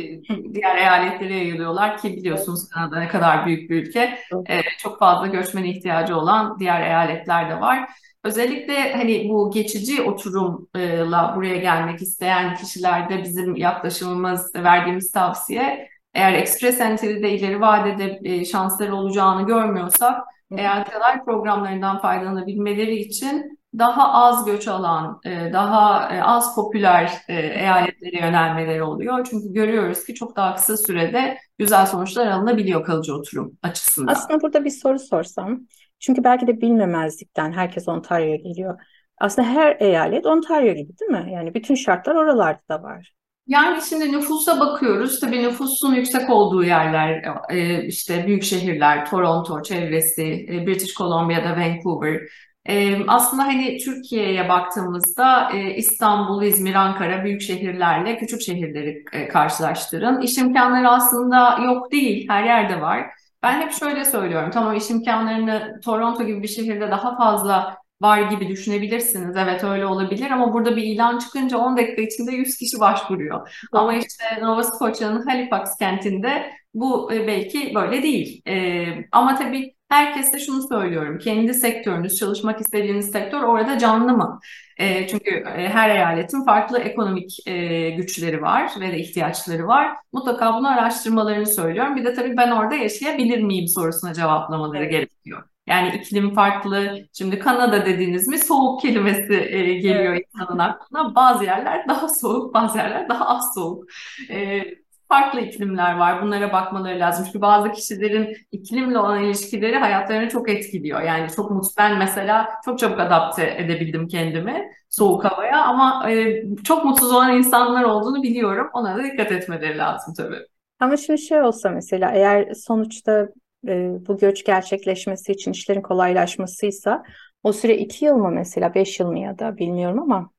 diğer 0.53 0.77
eyaletlere 0.77 1.33
yayılıyorlar 1.33 1.97
ki 1.97 2.13
biliyorsunuz 2.17 2.69
Kanada 2.69 2.99
ne 2.99 3.07
kadar 3.07 3.45
büyük 3.45 3.69
bir 3.69 3.87
ülke. 3.87 4.19
E, 4.49 4.61
çok 4.79 4.99
fazla 4.99 5.27
göçmene 5.27 5.69
ihtiyacı 5.69 6.17
olan 6.17 6.59
diğer 6.59 6.81
eyaletler 6.81 7.49
de 7.49 7.61
var. 7.61 7.89
Özellikle 8.23 8.93
hani 8.93 9.29
bu 9.29 9.51
geçici 9.51 10.01
oturumla 10.01 11.33
buraya 11.35 11.57
gelmek 11.57 12.01
isteyen 12.01 12.55
kişilerde 12.55 13.23
bizim 13.23 13.55
yaklaşımımız, 13.55 14.55
verdiğimiz 14.55 15.11
tavsiye 15.11 15.89
eğer 16.13 16.33
Express 16.33 16.81
Entry'de 16.81 17.31
ileri 17.31 17.61
vadede 17.61 18.19
e, 18.23 18.45
şansları 18.45 18.95
olacağını 18.95 19.47
görmüyorsak 19.47 20.23
eyaletler 20.57 21.25
programlarından 21.25 21.99
faydalanabilmeleri 21.99 22.95
için 22.95 23.59
daha 23.77 24.13
az 24.13 24.45
göç 24.45 24.67
alan, 24.67 25.19
e, 25.25 25.53
daha 25.53 26.15
e, 26.15 26.21
az 26.21 26.55
popüler 26.55 27.11
eyaletlere 27.27 28.25
yönelmeleri 28.25 28.83
oluyor. 28.83 29.27
Çünkü 29.29 29.53
görüyoruz 29.53 30.05
ki 30.05 30.13
çok 30.13 30.35
daha 30.35 30.55
kısa 30.55 30.77
sürede 30.77 31.37
güzel 31.57 31.85
sonuçlar 31.85 32.27
alınabiliyor 32.27 32.83
kalıcı 32.83 33.15
oturum 33.15 33.57
açısından. 33.63 34.11
Aslında 34.11 34.41
burada 34.41 34.65
bir 34.65 34.69
soru 34.69 34.99
sorsam. 34.99 35.59
Çünkü 35.99 36.23
belki 36.23 36.47
de 36.47 36.61
bilmemezlikten 36.61 37.51
herkes 37.51 37.87
Ontario'ya 37.87 38.35
geliyor. 38.35 38.79
Aslında 39.17 39.47
her 39.47 39.77
eyalet 39.79 40.25
Ontario 40.25 40.73
gibi 40.73 40.99
değil 40.99 41.11
mi? 41.11 41.33
Yani 41.33 41.53
bütün 41.53 41.75
şartlar 41.75 42.15
oralarda 42.15 42.61
da 42.69 42.83
var. 42.83 43.13
Yani 43.47 43.81
şimdi 43.89 44.11
nüfusa 44.11 44.59
bakıyoruz. 44.59 45.19
Tabii 45.19 45.43
nüfusun 45.43 45.93
yüksek 45.95 46.29
olduğu 46.29 46.63
yerler, 46.63 47.23
e, 47.49 47.85
işte 47.87 48.27
büyük 48.27 48.43
şehirler, 48.43 49.05
Toronto 49.05 49.61
çevresi, 49.63 50.23
e, 50.23 50.67
British 50.67 50.93
Columbia'da 50.93 51.57
Vancouver. 51.57 52.21
E, 52.65 53.05
aslında 53.07 53.43
hani 53.43 53.77
Türkiye'ye 53.77 54.49
baktığımızda 54.49 55.49
İstanbul, 55.75 56.43
İzmir, 56.43 56.75
Ankara 56.75 57.23
büyük 57.23 57.41
şehirlerle 57.41 58.17
küçük 58.17 58.41
şehirleri 58.41 59.03
karşılaştırın. 59.29 60.21
İş 60.21 60.37
imkanları 60.37 60.89
aslında 60.89 61.59
yok 61.65 61.91
değil, 61.91 62.29
her 62.29 62.43
yerde 62.43 62.81
var. 62.81 63.05
Ben 63.43 63.61
hep 63.61 63.71
şöyle 63.73 64.05
söylüyorum, 64.05 64.51
tamam 64.53 64.75
iş 64.75 64.89
imkanlarını 64.89 65.79
Toronto 65.85 66.23
gibi 66.25 66.43
bir 66.43 66.47
şehirde 66.47 66.91
daha 66.91 67.17
fazla 67.17 67.77
var 68.01 68.21
gibi 68.31 68.47
düşünebilirsiniz. 68.49 69.35
Evet 69.37 69.63
öyle 69.63 69.85
olabilir 69.85 70.31
ama 70.31 70.53
burada 70.53 70.75
bir 70.75 70.83
ilan 70.83 71.19
çıkınca 71.19 71.57
10 71.57 71.77
dakika 71.77 72.01
içinde 72.01 72.31
100 72.31 72.57
kişi 72.57 72.79
başvuruyor. 72.79 73.49
Ama 73.71 73.93
işte 73.93 74.23
Nova 74.41 74.63
Scotia'nın 74.63 75.25
Halifax 75.27 75.77
kentinde 75.79 76.51
bu 76.73 77.13
e, 77.13 77.27
belki 77.27 77.75
böyle 77.75 78.03
değil. 78.03 78.41
E, 78.47 78.85
ama 79.11 79.35
tabii 79.35 79.73
herkese 79.89 80.39
şunu 80.39 80.67
söylüyorum. 80.67 81.17
Kendi 81.19 81.53
sektörünüz, 81.53 82.15
çalışmak 82.15 82.61
istediğiniz 82.61 83.11
sektör 83.11 83.41
orada 83.43 83.77
canlı 83.79 84.13
mı? 84.13 84.39
E, 84.77 85.07
çünkü 85.07 85.29
e, 85.29 85.69
her 85.69 85.89
eyaletin 85.89 86.45
farklı 86.45 86.79
ekonomik 86.79 87.47
e, 87.47 87.89
güçleri 87.89 88.41
var 88.41 88.71
ve 88.81 88.91
de 88.91 88.99
ihtiyaçları 88.99 89.67
var. 89.67 89.95
Mutlaka 90.13 90.53
bunu 90.53 90.67
araştırmalarını 90.67 91.45
söylüyorum. 91.45 91.95
Bir 91.95 92.05
de 92.05 92.13
tabii 92.13 92.37
ben 92.37 92.51
orada 92.51 92.75
yaşayabilir 92.75 93.41
miyim 93.41 93.67
sorusuna 93.67 94.13
cevaplamaları 94.13 94.85
gerekiyor. 94.85 95.43
Yani 95.67 95.95
iklim 95.95 96.33
farklı. 96.33 96.99
Şimdi 97.13 97.39
Kanada 97.39 97.85
dediğiniz 97.85 98.27
mi 98.27 98.39
soğuk 98.39 98.81
kelimesi 98.81 99.33
e, 99.33 99.73
geliyor 99.73 100.15
insanın 100.15 100.59
aklına. 100.59 101.15
Bazı 101.15 101.43
yerler 101.43 101.87
daha 101.87 102.09
soğuk, 102.09 102.53
bazı 102.53 102.77
yerler 102.77 103.09
daha 103.09 103.27
az 103.27 103.53
soğuk. 103.55 103.83
E, 104.29 104.63
farklı 105.07 105.41
iklimler 105.41 105.97
var. 105.97 106.21
Bunlara 106.21 106.53
bakmaları 106.53 106.99
lazım. 106.99 107.25
Çünkü 107.25 107.41
bazı 107.41 107.71
kişilerin 107.71 108.37
iklimle 108.51 108.99
olan 108.99 109.23
ilişkileri 109.23 109.75
hayatlarını 109.75 110.29
çok 110.29 110.49
etkiliyor. 110.49 111.01
Yani 111.01 111.31
çok 111.35 111.51
mutlu. 111.51 111.69
Ben 111.77 111.97
mesela 111.97 112.49
çok 112.65 112.79
çabuk 112.79 112.99
adapte 112.99 113.55
edebildim 113.57 114.07
kendimi 114.07 114.71
soğuk 114.89 115.25
havaya 115.25 115.63
ama 115.65 116.11
e, 116.11 116.43
çok 116.63 116.85
mutsuz 116.85 117.11
olan 117.13 117.37
insanlar 117.37 117.83
olduğunu 117.83 118.23
biliyorum. 118.23 118.69
Ona 118.73 118.97
da 118.97 119.03
dikkat 119.03 119.31
etmeleri 119.31 119.77
lazım 119.77 120.13
tabii. 120.13 120.39
Ama 120.79 120.97
şimdi 120.97 121.21
şey 121.21 121.41
olsa 121.41 121.69
mesela 121.69 122.11
eğer 122.11 122.53
sonuçta 122.53 123.27
e, 123.67 123.89
bu 124.07 124.17
göç 124.17 124.45
gerçekleşmesi 124.45 125.31
için 125.31 125.51
işlerin 125.51 125.81
kolaylaşmasıysa 125.81 127.03
o 127.43 127.53
süre 127.53 127.77
iki 127.77 128.05
yıl 128.05 128.15
mı 128.15 128.31
mesela 128.31 128.73
beş 128.75 128.99
yıl 128.99 129.07
mı 129.07 129.19
ya 129.19 129.39
da 129.39 129.57
bilmiyorum 129.57 129.99
ama 130.01 130.29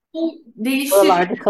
değişir 0.57 1.09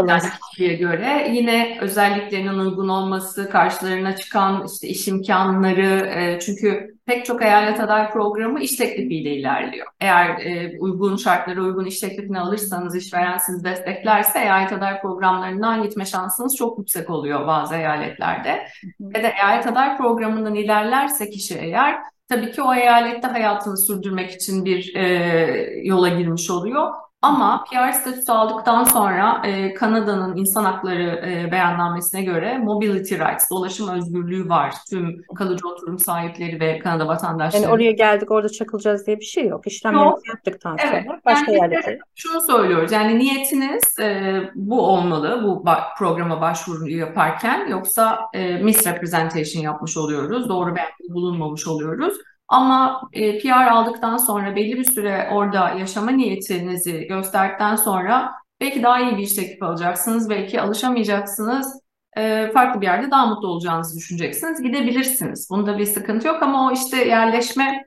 yani 0.08 0.22
kişiye 0.50 0.74
göre. 0.74 1.28
Yine 1.32 1.78
özelliklerinin 1.80 2.58
uygun 2.58 2.88
olması, 2.88 3.50
karşılarına 3.50 4.16
çıkan 4.16 4.66
işte 4.66 4.88
iş 4.88 5.08
imkanları, 5.08 6.06
e, 6.06 6.40
çünkü 6.40 6.98
pek 7.06 7.24
çok 7.24 7.42
eyalet 7.42 7.80
aday 7.80 8.10
programı 8.10 8.60
iş 8.60 8.76
teklifiyle 8.76 9.36
ilerliyor. 9.36 9.86
Eğer 10.00 10.28
e, 10.28 10.78
uygun 10.78 11.16
şartlara 11.16 11.62
uygun 11.62 11.84
iş 11.84 12.00
teklifini 12.00 12.40
alırsanız, 12.40 12.96
işveren 12.96 13.38
sizi 13.38 13.64
desteklerse 13.64 14.38
eyalet 14.38 14.72
aday 14.72 15.00
programlarından 15.00 15.82
gitme 15.82 16.04
şansınız 16.04 16.56
çok 16.56 16.78
yüksek 16.78 17.10
oluyor 17.10 17.46
bazı 17.46 17.74
eyaletlerde. 17.74 18.68
Ve 19.00 19.22
de 19.22 19.32
eyalet 19.36 19.66
aday 19.66 19.96
programından 19.96 20.54
ilerlerse 20.54 21.30
kişi 21.30 21.54
eğer 21.54 21.98
Tabii 22.28 22.52
ki 22.52 22.62
o 22.62 22.74
eyalette 22.74 23.26
hayatını 23.26 23.76
sürdürmek 23.76 24.30
için 24.30 24.64
bir 24.64 24.94
e, 24.94 25.80
yola 25.84 26.08
girmiş 26.08 26.50
oluyor. 26.50 26.92
Ama 27.22 27.64
PR 27.70 27.92
statüsü 27.92 28.32
aldıktan 28.32 28.84
sonra 28.84 29.42
e, 29.46 29.74
Kanada'nın 29.74 30.36
insan 30.36 30.64
hakları 30.64 31.02
e, 31.02 31.52
beyannamesine 31.52 32.22
göre 32.22 32.58
mobility 32.58 33.14
rights, 33.14 33.50
dolaşım 33.50 33.88
özgürlüğü 33.88 34.48
var 34.48 34.74
tüm 34.90 35.22
kalıcı 35.38 35.68
oturum 35.68 35.98
sahipleri 35.98 36.60
ve 36.60 36.78
Kanada 36.78 37.08
vatandaşları. 37.08 37.62
Yani 37.62 37.72
oraya 37.72 37.92
geldik 37.92 38.30
orada 38.30 38.48
çakılacağız 38.48 39.06
diye 39.06 39.20
bir 39.20 39.24
şey 39.24 39.46
yok. 39.46 39.66
İşlemlerimizi 39.66 40.28
yaptıktan 40.28 40.76
Evet, 40.78 41.04
sonra 41.06 41.20
başka 41.24 41.52
yani 41.52 41.60
yerlere. 41.62 41.98
şunu 42.14 42.40
söylüyoruz. 42.40 42.92
Yani 42.92 43.18
niyetiniz 43.18 43.98
e, 43.98 44.40
bu 44.54 44.86
olmalı 44.86 45.40
bu 45.44 45.64
programa 45.98 46.40
başvuru 46.40 46.88
yaparken 46.88 47.66
yoksa 47.68 48.20
e, 48.34 48.56
misrepresentation 48.56 49.62
yapmış 49.62 49.96
oluyoruz. 49.96 50.48
Doğru 50.48 50.76
beyanda 50.76 51.14
bulunmamış 51.14 51.66
oluyoruz. 51.66 52.14
Ama 52.48 53.00
e, 53.12 53.38
PR 53.38 53.66
aldıktan 53.70 54.16
sonra 54.16 54.56
belli 54.56 54.76
bir 54.76 54.84
süre 54.84 55.28
orada 55.32 55.70
yaşama 55.70 56.10
niyetinizi 56.10 57.06
gösterdikten 57.06 57.76
sonra 57.76 58.32
belki 58.60 58.82
daha 58.82 59.00
iyi 59.00 59.16
bir 59.16 59.22
iş 59.22 59.32
teklifi 59.32 59.64
alacaksınız, 59.64 60.30
belki 60.30 60.60
alışamayacaksınız. 60.60 61.80
e, 62.16 62.50
farklı 62.54 62.80
bir 62.80 62.86
yerde 62.86 63.10
daha 63.10 63.26
mutlu 63.26 63.48
olacağınızı 63.48 63.96
düşüneceksiniz. 63.98 64.62
Gidebilirsiniz. 64.62 65.48
Bunda 65.50 65.78
bir 65.78 65.84
sıkıntı 65.86 66.28
yok 66.28 66.42
ama 66.42 66.68
o 66.68 66.72
işte 66.72 66.96
yerleşme 67.08 67.86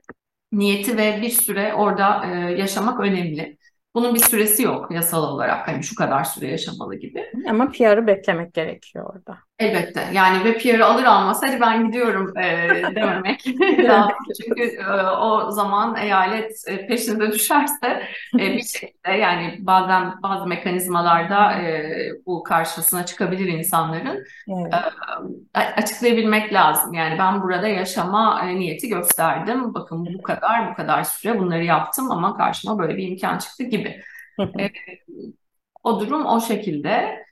niyeti 0.52 0.96
ve 0.96 1.18
bir 1.22 1.30
süre 1.30 1.74
orada 1.74 2.26
e, 2.26 2.28
yaşamak 2.60 3.00
önemli. 3.00 3.58
Bunun 3.94 4.14
bir 4.14 4.20
süresi 4.20 4.62
yok 4.62 4.90
yasal 4.90 5.22
olarak. 5.34 5.68
Hani 5.68 5.82
şu 5.82 5.94
kadar 5.96 6.24
süre 6.24 6.46
yaşamalı 6.50 6.94
gibi. 6.96 7.24
Ama 7.48 7.70
PR'ı 7.70 8.06
beklemek 8.06 8.54
gerekiyor 8.54 9.14
orada. 9.14 9.38
Elbette. 9.62 10.08
Yani 10.12 10.44
ve 10.44 10.58
PR'ı 10.58 10.86
alır 10.86 11.04
almaz 11.04 11.42
hadi 11.42 11.60
ben 11.60 11.86
gidiyorum 11.86 12.38
e, 12.38 12.42
dememek 12.94 13.46
lazım. 13.78 14.16
Çünkü 14.42 14.62
e, 14.62 15.06
o 15.06 15.50
zaman 15.50 15.96
eyalet 15.96 16.64
e, 16.66 16.86
peşinde 16.86 17.32
düşerse 17.32 18.02
e, 18.34 18.38
bir 18.38 18.62
şekilde 18.62 19.10
yani 19.10 19.56
bazen 19.58 20.22
bazı 20.22 20.46
mekanizmalarda 20.46 21.52
e, 21.52 21.92
bu 22.26 22.42
karşısına 22.42 23.06
çıkabilir 23.06 23.48
insanların. 23.48 24.24
Evet. 24.48 24.74
E, 25.54 25.58
açıklayabilmek 25.58 26.52
lazım. 26.52 26.94
Yani 26.94 27.18
ben 27.18 27.42
burada 27.42 27.68
yaşama 27.68 28.42
e, 28.44 28.56
niyeti 28.56 28.88
gösterdim. 28.88 29.74
Bakın 29.74 30.06
bu 30.18 30.22
kadar 30.22 30.70
bu 30.70 30.74
kadar 30.74 31.04
süre 31.04 31.38
bunları 31.38 31.64
yaptım 31.64 32.10
ama 32.10 32.36
karşıma 32.36 32.78
böyle 32.78 32.96
bir 32.96 33.08
imkan 33.08 33.38
çıktı 33.38 33.62
gibi. 33.62 34.02
E, 34.40 34.70
o 35.82 36.00
durum 36.00 36.26
o 36.26 36.40
şekilde. 36.40 37.22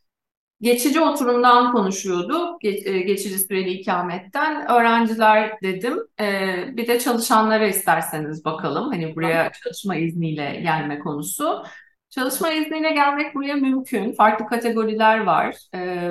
Geçici 0.62 1.00
oturumdan 1.00 1.72
konuşuyorduk. 1.72 2.62
Ge- 2.62 2.88
e, 2.88 3.00
geçici 3.00 3.38
süreli 3.38 3.70
ikametten. 3.70 4.70
Öğrenciler 4.70 5.62
dedim. 5.62 5.98
E, 6.20 6.76
bir 6.76 6.88
de 6.88 6.98
çalışanlara 7.00 7.66
isterseniz 7.66 8.44
bakalım. 8.44 8.88
Hani 8.90 9.16
buraya 9.16 9.52
çalışma 9.52 9.96
izniyle 9.96 10.60
gelme 10.62 10.98
konusu. 10.98 11.64
Çalışma 12.10 12.52
izniyle 12.52 12.90
gelmek 12.92 13.34
buraya 13.34 13.54
mümkün. 13.54 14.12
Farklı 14.12 14.46
kategoriler 14.46 15.18
var. 15.20 15.56
E, 15.74 16.10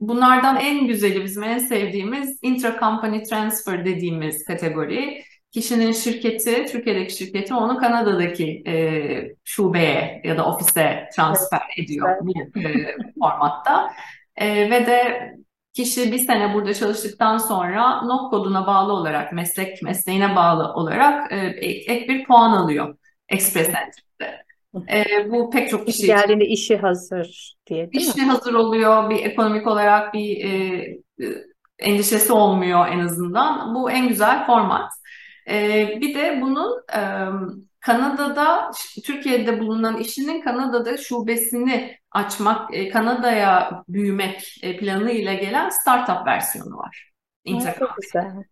bunlardan 0.00 0.56
en 0.56 0.86
güzeli 0.86 1.24
bizim 1.24 1.42
en 1.42 1.58
sevdiğimiz 1.58 2.38
intra-company 2.42 3.28
transfer 3.28 3.84
dediğimiz 3.84 4.44
kategori. 4.44 5.22
Kişinin 5.52 5.92
şirketi, 5.92 6.66
Türkiye'deki 6.72 7.16
şirketi 7.16 7.54
onu 7.54 7.76
Kanada'daki 7.78 8.62
e, 8.66 8.74
şubeye 9.44 10.20
ya 10.24 10.36
da 10.36 10.46
ofise 10.46 11.08
transfer 11.16 11.60
ediyor 11.78 12.08
bu 12.20 12.32
e, 12.60 12.96
formatta. 13.18 13.92
E, 14.36 14.70
ve 14.70 14.86
de 14.86 15.30
kişi 15.72 16.12
bir 16.12 16.18
sene 16.18 16.54
burada 16.54 16.74
çalıştıktan 16.74 17.38
sonra 17.38 18.02
NOC 18.02 18.30
koduna 18.30 18.66
bağlı 18.66 18.92
olarak, 18.92 19.32
meslek 19.32 19.82
mesleğine 19.82 20.36
bağlı 20.36 20.72
olarak 20.72 21.32
e, 21.32 21.36
ek 21.36 22.08
bir 22.08 22.24
puan 22.24 22.50
alıyor 22.50 22.96
Express 23.28 23.68
Entry'de. 23.68 24.42
E, 24.92 25.30
bu 25.30 25.50
pek 25.50 25.70
çok 25.70 25.86
kişi 25.86 25.98
için 25.98 26.06
Geldiğinde 26.06 26.46
işi 26.46 26.76
hazır 26.76 27.54
diye 27.66 27.92
değil 27.92 28.06
mi? 28.06 28.12
işi 28.12 28.22
hazır 28.26 28.54
oluyor, 28.54 29.10
bir 29.10 29.24
ekonomik 29.24 29.66
olarak 29.66 30.14
bir 30.14 30.44
e, 30.44 30.50
e, 31.20 31.26
endişesi 31.78 32.32
olmuyor 32.32 32.88
en 32.88 32.98
azından. 32.98 33.74
Bu 33.74 33.90
en 33.90 34.08
güzel 34.08 34.46
format. 34.46 34.92
Ee, 35.48 35.98
bir 36.00 36.14
de 36.14 36.40
bunun 36.40 36.82
e, 36.94 37.00
Kanada'da, 37.80 38.70
Türkiye'de 39.04 39.60
bulunan 39.60 39.98
işinin 39.98 40.40
Kanada'da 40.42 40.96
şubesini 40.96 41.96
açmak, 42.10 42.74
e, 42.74 42.88
Kanada'ya 42.88 43.82
büyümek 43.88 44.58
e, 44.62 44.76
planıyla 44.76 45.34
gelen 45.34 45.68
startup 45.68 46.26
versiyonu 46.26 46.76
var. 46.76 47.12
Güzel. 47.46 48.44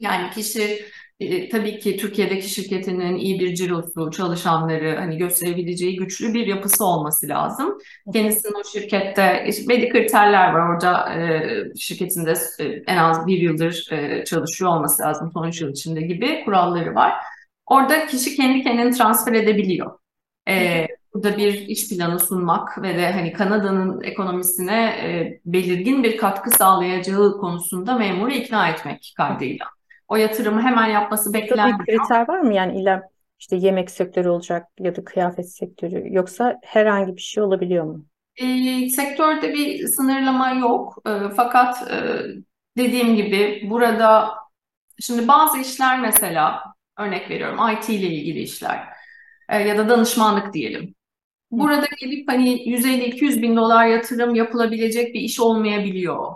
Yani 0.00 0.30
kişi 0.30 0.84
e, 1.20 1.48
tabii 1.48 1.78
ki 1.78 1.96
Türkiye'deki 1.96 2.48
şirketinin 2.48 3.16
iyi 3.16 3.40
bir 3.40 3.54
cirosu, 3.54 4.10
çalışanları 4.10 4.96
hani 4.96 5.18
gösterebileceği 5.18 5.96
güçlü 5.96 6.34
bir 6.34 6.46
yapısı 6.46 6.84
olması 6.84 7.28
lazım. 7.28 7.78
Kendisinin 8.12 8.54
o 8.60 8.64
şirkette 8.64 9.44
işte 9.48 9.68
belli 9.68 9.88
kriterler 9.88 10.52
var. 10.52 10.74
Orada 10.74 11.14
e, 11.14 11.52
şirketinde 11.78 12.34
e, 12.60 12.64
en 12.64 12.96
az 12.96 13.26
bir 13.26 13.38
yıldır 13.38 13.88
e, 13.92 14.24
çalışıyor 14.24 14.70
olması 14.70 15.02
lazım 15.02 15.30
son 15.34 15.48
üç 15.48 15.60
yıl 15.60 15.70
içinde 15.70 16.00
gibi 16.00 16.44
kuralları 16.44 16.94
var. 16.94 17.12
Orada 17.66 18.06
kişi 18.06 18.36
kendi 18.36 18.62
kendini 18.62 18.90
transfer 18.90 19.32
edebiliyor. 19.32 19.98
E, 20.48 20.86
burada 21.14 21.36
bir 21.36 21.52
iş 21.52 21.88
planı 21.88 22.20
sunmak 22.20 22.82
ve 22.82 22.98
de 22.98 23.12
hani 23.12 23.32
Kanada'nın 23.32 24.02
ekonomisine 24.02 24.86
e, 24.86 25.40
belirgin 25.44 26.02
bir 26.02 26.16
katkı 26.16 26.50
sağlayacağı 26.50 27.38
konusunda 27.38 27.98
memuru 27.98 28.30
ikna 28.30 28.68
etmek 28.68 29.14
kaydıyla. 29.16 29.75
O 30.08 30.16
yatırımı 30.16 30.62
hemen 30.62 30.86
yapması 30.86 31.34
Burada 31.34 31.38
bir 31.38 31.50
beklenmiyor. 31.50 31.86
kriter 31.86 32.28
var 32.28 32.40
mı? 32.40 32.54
Yani 32.54 32.80
illa 32.80 33.02
işte 33.38 33.56
yemek 33.56 33.90
sektörü 33.90 34.28
olacak 34.28 34.66
ya 34.78 34.96
da 34.96 35.04
kıyafet 35.04 35.52
sektörü 35.52 36.14
yoksa 36.14 36.58
herhangi 36.64 37.16
bir 37.16 37.20
şey 37.20 37.42
olabiliyor 37.42 37.84
mu? 37.84 38.04
E, 38.36 38.88
sektörde 38.88 39.54
bir 39.54 39.86
sınırlama 39.86 40.50
yok. 40.50 41.02
E, 41.06 41.10
fakat 41.36 41.90
e, 41.90 41.96
dediğim 42.76 43.16
gibi 43.16 43.66
burada 43.70 44.34
şimdi 45.00 45.28
bazı 45.28 45.58
işler 45.58 46.00
mesela 46.00 46.62
örnek 46.98 47.30
veriyorum 47.30 47.58
IT 47.72 47.88
ile 47.90 48.06
ilgili 48.06 48.38
işler 48.38 48.88
e, 49.48 49.58
ya 49.62 49.78
da 49.78 49.88
danışmanlık 49.88 50.54
diyelim. 50.54 50.94
Burada 51.50 51.86
gelip 52.00 52.30
hani 52.30 52.68
150-200 52.68 53.42
bin 53.42 53.56
dolar 53.56 53.86
yatırım 53.86 54.34
yapılabilecek 54.34 55.14
bir 55.14 55.20
iş 55.20 55.40
olmayabiliyor. 55.40 56.34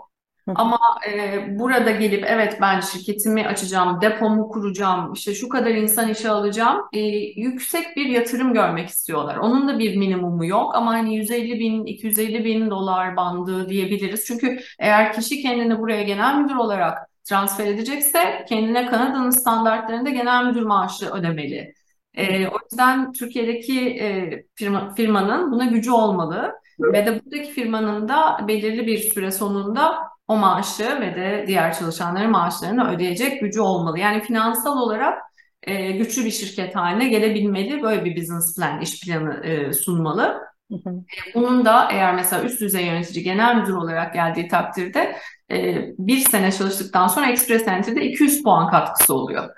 Ama 0.55 0.79
e, 1.13 1.59
burada 1.59 1.91
gelip 1.91 2.25
evet 2.29 2.59
ben 2.61 2.81
şirketimi 2.81 3.47
açacağım, 3.47 4.01
depomu 4.01 4.49
kuracağım, 4.49 5.13
işte 5.13 5.35
şu 5.35 5.49
kadar 5.49 5.71
insan 5.71 6.09
işe 6.09 6.31
alacağım, 6.31 6.81
e, 6.93 6.99
yüksek 7.41 7.97
bir 7.97 8.07
yatırım 8.07 8.55
görmek 8.55 8.89
istiyorlar. 8.89 9.37
Onun 9.37 9.69
da 9.69 9.79
bir 9.79 9.97
minimumu 9.97 10.47
yok 10.47 10.75
ama 10.75 10.91
hani 10.93 11.17
150 11.17 11.59
bin, 11.61 11.85
250 11.87 12.45
bin 12.45 12.71
dolar 12.71 13.17
bandı 13.17 13.69
diyebiliriz. 13.69 14.25
Çünkü 14.27 14.61
eğer 14.79 15.13
kişi 15.13 15.43
kendini 15.43 15.79
buraya 15.79 16.03
genel 16.03 16.35
müdür 16.35 16.57
olarak 16.57 16.99
transfer 17.25 17.67
edecekse 17.67 18.45
kendine 18.49 18.87
Kanada'nın 18.87 19.31
standartlarında 19.31 20.11
genel 20.11 20.45
müdür 20.45 20.63
maaşı 20.63 21.11
ödemeli. 21.11 21.75
E, 22.15 22.49
o 22.49 22.59
yüzden 22.71 23.13
Türkiye'deki 23.13 23.81
e, 23.81 24.31
firma, 24.55 24.95
firmanın 24.95 25.53
buna 25.53 25.65
gücü 25.65 25.91
olmalı 25.91 26.53
ve 26.81 27.07
de 27.07 27.21
buradaki 27.25 27.53
firmanın 27.53 28.09
da 28.09 28.45
belirli 28.49 28.87
bir 28.87 28.99
süre 28.99 29.31
sonunda 29.31 29.99
o 30.29 30.37
maaşı 30.37 31.01
ve 31.01 31.16
de 31.16 31.45
diğer 31.47 31.75
çalışanların 31.75 32.31
maaşlarını 32.31 32.90
ödeyecek 32.90 33.40
gücü 33.40 33.61
olmalı. 33.61 33.99
Yani 33.99 34.23
finansal 34.23 34.77
olarak 34.79 35.19
e, 35.62 35.90
güçlü 35.90 36.25
bir 36.25 36.31
şirket 36.31 36.77
haline 36.77 37.09
gelebilmeli, 37.09 37.83
böyle 37.83 38.05
bir 38.05 38.16
business 38.16 38.57
plan, 38.57 38.81
iş 38.81 39.01
planı 39.01 39.47
e, 39.47 39.73
sunmalı. 39.73 40.40
Hı 40.71 40.77
hı. 40.77 40.95
Bunun 41.35 41.64
da 41.64 41.88
eğer 41.93 42.14
mesela 42.14 42.45
üst 42.45 42.61
düzey 42.61 42.87
yönetici 42.87 43.25
genel 43.25 43.57
müdür 43.57 43.75
olarak 43.75 44.14
geldiği 44.14 44.49
takdirde 44.49 45.16
e, 45.51 45.77
bir 45.99 46.19
sene 46.19 46.53
çalıştıktan 46.53 47.07
sonra 47.07 47.31
Express 47.31 47.69
Entry'de 47.69 48.03
200 48.05 48.43
puan 48.43 48.71
katkısı 48.71 49.14
oluyor. 49.14 49.49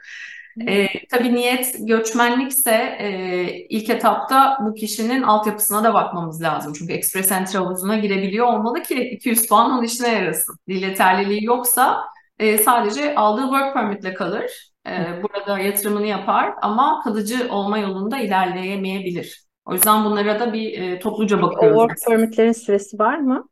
E, 0.69 0.87
tabii 1.11 1.35
niyet 1.35 1.77
göçmenlikse 1.81 2.97
e, 2.99 3.47
ilk 3.69 3.91
etapta 3.91 4.59
bu 4.67 4.75
kişinin 4.75 5.23
altyapısına 5.23 5.85
da 5.85 5.95
bakmamız 5.95 6.43
lazım. 6.43 6.73
Çünkü 6.79 6.93
Express 6.93 7.33
Entry 7.33 7.59
havuzuna 7.59 7.97
girebiliyor 7.99 8.47
olmalı 8.47 8.83
ki 8.83 8.95
200 8.95 9.47
puan 9.47 9.71
onun 9.71 9.83
işine 9.83 10.09
yarasın. 10.09 10.57
Dil 10.69 10.83
yeterliliği 10.83 11.45
yoksa 11.45 12.01
e, 12.39 12.59
sadece 12.59 13.15
aldığı 13.15 13.43
work 13.43 13.75
permit'le 13.75 14.15
kalır. 14.15 14.73
E, 14.87 15.23
burada 15.23 15.59
yatırımını 15.59 16.07
yapar 16.07 16.55
ama 16.63 17.01
kalıcı 17.05 17.49
olma 17.51 17.79
yolunda 17.79 18.19
ilerleyemeyebilir. 18.19 19.43
O 19.65 19.73
yüzden 19.73 20.05
bunlara 20.05 20.41
da 20.41 20.53
bir 20.53 20.83
e, 20.83 20.99
topluca 20.99 21.39
O 21.39 21.43
bakıyoruz. 21.43 21.79
work 21.79 21.99
permitlerin 22.09 22.53
süresi 22.53 22.99
var 22.99 23.19
mı? 23.19 23.49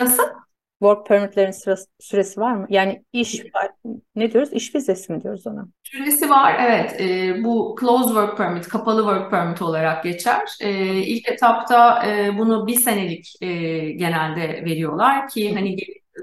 Nasıl? 0.00 0.22
Work 0.84 1.06
permitlerin 1.06 1.50
sırası, 1.50 1.86
süresi 2.00 2.40
var 2.40 2.54
mı? 2.54 2.66
Yani 2.68 3.04
iş. 3.12 3.42
Ne 4.16 4.32
diyoruz? 4.32 4.52
İş 4.52 4.74
vizesi 4.74 5.12
mi 5.12 5.22
diyoruz 5.22 5.46
ona? 5.46 5.66
Süresi 5.84 6.30
var, 6.30 6.56
evet. 6.60 7.00
E, 7.00 7.44
bu 7.44 7.76
closed 7.80 8.08
work 8.08 8.36
permit, 8.36 8.68
kapalı 8.68 9.02
work 9.02 9.30
permit 9.30 9.62
olarak 9.62 10.04
geçer. 10.04 10.48
E, 10.60 10.70
ilk 10.96 11.28
etapta 11.28 12.06
e, 12.06 12.38
bunu 12.38 12.66
bir 12.66 12.74
senelik 12.74 13.34
e, 13.40 13.48
genelde 13.90 14.64
veriyorlar 14.64 15.28
ki 15.28 15.54
hani 15.54 15.76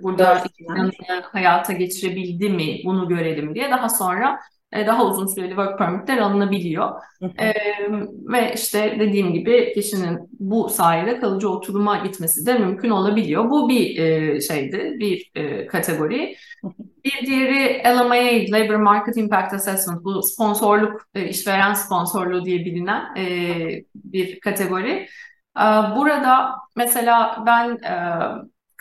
burada 0.04 0.44
planını 0.58 0.92
hayata 1.24 1.74
geçirebildi 1.74 2.50
mi 2.50 2.82
bunu 2.86 3.08
görelim 3.08 3.56
diye. 3.56 3.72
Daha 3.72 3.90
sonra 3.90 4.40
daha 4.74 5.06
uzun 5.06 5.28
süreli 5.28 5.50
work 5.50 5.78
permitler 5.78 6.18
alınabiliyor. 6.18 6.92
E, 7.40 7.54
ve 8.28 8.54
işte 8.56 8.98
dediğim 9.00 9.34
gibi 9.34 9.74
kişinin 9.74 10.20
bu 10.40 10.70
sayede 10.70 11.20
kalıcı 11.20 11.50
oturuma 11.50 11.98
gitmesi 11.98 12.46
de 12.46 12.54
mümkün 12.54 12.90
olabiliyor. 12.90 13.50
Bu 13.50 13.70
bir 13.70 13.98
e, 13.98 14.42
şeydi, 14.42 14.96
bir 15.00 15.32
e, 15.36 15.68
kategori. 15.68 16.36
Bir 17.06 17.28
diğeri 17.28 17.84
LMIA, 17.86 18.60
Labor 18.60 18.76
Market 18.76 19.18
Impact 19.18 19.54
Assessment, 19.54 20.04
bu 20.04 20.24
sponsorluk, 20.24 21.08
e, 21.16 21.28
işveren 21.28 21.74
sponsorluğu 21.74 22.46
diye 22.46 22.66
bilinen 22.66 23.16
e, 23.16 23.26
bir 23.96 24.40
kategori. 24.40 25.08
E, 25.58 25.66
burada 25.96 26.56
mesela 26.76 27.44
ben 27.46 27.70
e, 27.70 27.96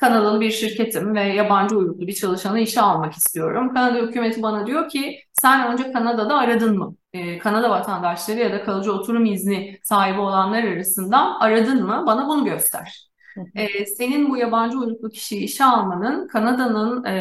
Kanadalı 0.01 0.41
bir 0.41 0.51
şirketim 0.51 1.15
ve 1.15 1.21
yabancı 1.23 1.77
uyruklu 1.77 2.07
bir 2.07 2.13
çalışanı 2.13 2.61
işe 2.61 2.81
almak 2.81 3.15
istiyorum. 3.15 3.75
Kanada 3.75 3.99
hükümeti 3.99 4.43
bana 4.43 4.67
diyor 4.67 4.89
ki 4.89 5.19
sen 5.33 5.73
önce 5.73 5.93
Kanada'da 5.93 6.37
aradın 6.39 6.79
mı? 6.79 6.97
Ee, 7.13 7.39
Kanada 7.39 7.71
vatandaşları 7.71 8.41
ya 8.41 8.53
da 8.53 8.65
kalıcı 8.65 8.93
oturum 8.93 9.25
izni 9.25 9.81
sahibi 9.83 10.21
olanlar 10.21 10.65
arasından 10.65 11.37
aradın 11.41 11.87
mı? 11.87 12.05
Bana 12.07 12.29
bunu 12.29 12.45
göster. 12.45 13.11
Ee, 13.55 13.87
senin 13.87 14.31
bu 14.31 14.37
yabancı 14.37 14.79
uyruklu 14.79 15.11
kişiyi 15.11 15.45
işe 15.45 15.65
almanın 15.65 16.29
Kanada'nın 16.29 17.05
e, 17.05 17.15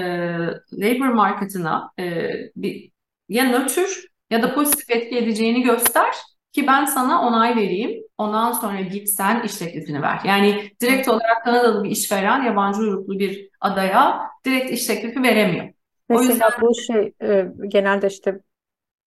labor 0.73 1.07
marketına 1.07 1.91
e, 1.99 2.29
bir, 2.55 2.91
ya 3.29 3.43
nötr 3.43 4.09
ya 4.29 4.43
da 4.43 4.53
pozitif 4.53 4.89
etki 4.89 5.17
edeceğini 5.17 5.61
göster 5.61 6.15
ki 6.61 6.67
ben 6.67 6.85
sana 6.85 7.21
onay 7.27 7.55
vereyim. 7.55 8.03
Ondan 8.17 8.51
sonra 8.51 8.81
git 8.81 9.09
sen 9.09 9.43
iş 9.43 9.55
teklifini 9.57 10.01
ver. 10.01 10.19
Yani 10.25 10.71
direkt 10.81 11.07
olarak 11.07 11.43
Kanadalı 11.43 11.83
bir 11.83 11.89
işveren 11.91 12.43
yabancı 12.43 12.79
uyruklu 12.79 13.19
bir 13.19 13.49
adaya 13.61 14.21
direkt 14.45 14.71
iş 14.71 14.85
teklifi 14.87 15.23
veremiyor. 15.23 15.69
Mesela 16.09 16.19
o 16.19 16.21
yüzden 16.23 16.49
bu 16.61 16.75
şey 16.75 17.13
e, 17.21 17.47
genelde 17.67 18.07
işte 18.07 18.41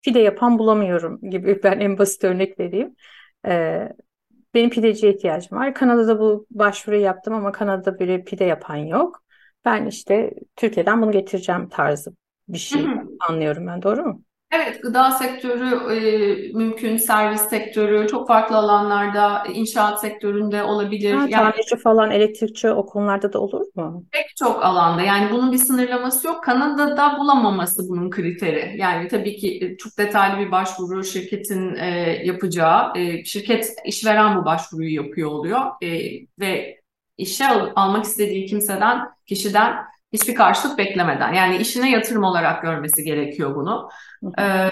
pide 0.02 0.18
yapan 0.18 0.58
bulamıyorum 0.58 1.20
gibi 1.30 1.62
ben 1.64 1.80
en 1.80 1.98
basit 1.98 2.24
örnek 2.24 2.60
vereyim. 2.60 2.96
E, 3.46 3.88
benim 4.54 4.70
pideciye 4.70 5.12
ihtiyacım 5.14 5.58
var. 5.58 5.74
Kanada'da 5.74 6.20
bu 6.20 6.46
başvuru 6.50 6.96
yaptım 6.96 7.34
ama 7.34 7.52
Kanada'da 7.52 7.98
böyle 8.00 8.24
pide 8.24 8.44
yapan 8.44 8.76
yok. 8.76 9.24
Ben 9.64 9.86
işte 9.86 10.34
Türkiye'den 10.56 11.02
bunu 11.02 11.12
getireceğim 11.12 11.68
tarzı 11.68 12.14
bir 12.48 12.58
şey 12.58 12.92
anlıyorum 13.18 13.66
ben 13.66 13.82
doğru 13.82 14.04
mu? 14.04 14.22
Evet, 14.52 14.82
gıda 14.82 15.10
sektörü 15.10 15.94
e, 15.94 16.52
mümkün, 16.52 16.96
servis 16.96 17.40
sektörü, 17.40 18.06
çok 18.08 18.28
farklı 18.28 18.56
alanlarda, 18.56 19.44
inşaat 19.54 20.00
sektöründe 20.00 20.62
olabilir. 20.62 21.14
Ha, 21.14 21.26
Yani 21.28 21.30
tamirci 21.30 21.76
falan, 21.76 22.10
elektrikçi 22.10 22.70
o 22.70 22.86
konularda 22.86 23.32
da 23.32 23.38
olur 23.40 23.66
mu? 23.74 24.04
pek 24.10 24.36
çok 24.36 24.64
alanda. 24.64 25.02
Yani 25.02 25.30
bunun 25.32 25.52
bir 25.52 25.58
sınırlaması 25.58 26.26
yok. 26.26 26.44
Kanada'da 26.44 27.18
bulamaması 27.18 27.88
bunun 27.88 28.10
kriteri. 28.10 28.74
Yani 28.78 29.08
tabii 29.08 29.36
ki 29.36 29.58
e, 29.64 29.76
çok 29.76 29.98
detaylı 29.98 30.46
bir 30.46 30.50
başvuru 30.50 31.04
şirketin 31.04 31.74
e, 31.74 31.86
yapacağı, 32.24 32.92
e, 32.98 33.24
şirket 33.24 33.74
işveren 33.86 34.40
bu 34.40 34.44
başvuruyu 34.44 34.94
yapıyor 34.94 35.30
oluyor 35.30 35.60
E, 35.82 35.88
ve 36.40 36.80
işe 37.18 37.46
al- 37.48 37.72
almak 37.76 38.04
istediği 38.04 38.46
kimseden, 38.46 39.00
kişiden 39.26 39.76
hiçbir 40.12 40.34
karşılık 40.34 40.78
beklemeden. 40.78 41.32
Yani 41.32 41.56
işine 41.56 41.90
yatırım 41.90 42.24
olarak 42.24 42.62
görmesi 42.62 43.04
gerekiyor 43.04 43.54
bunu. 43.54 43.88
Ee, 44.38 44.70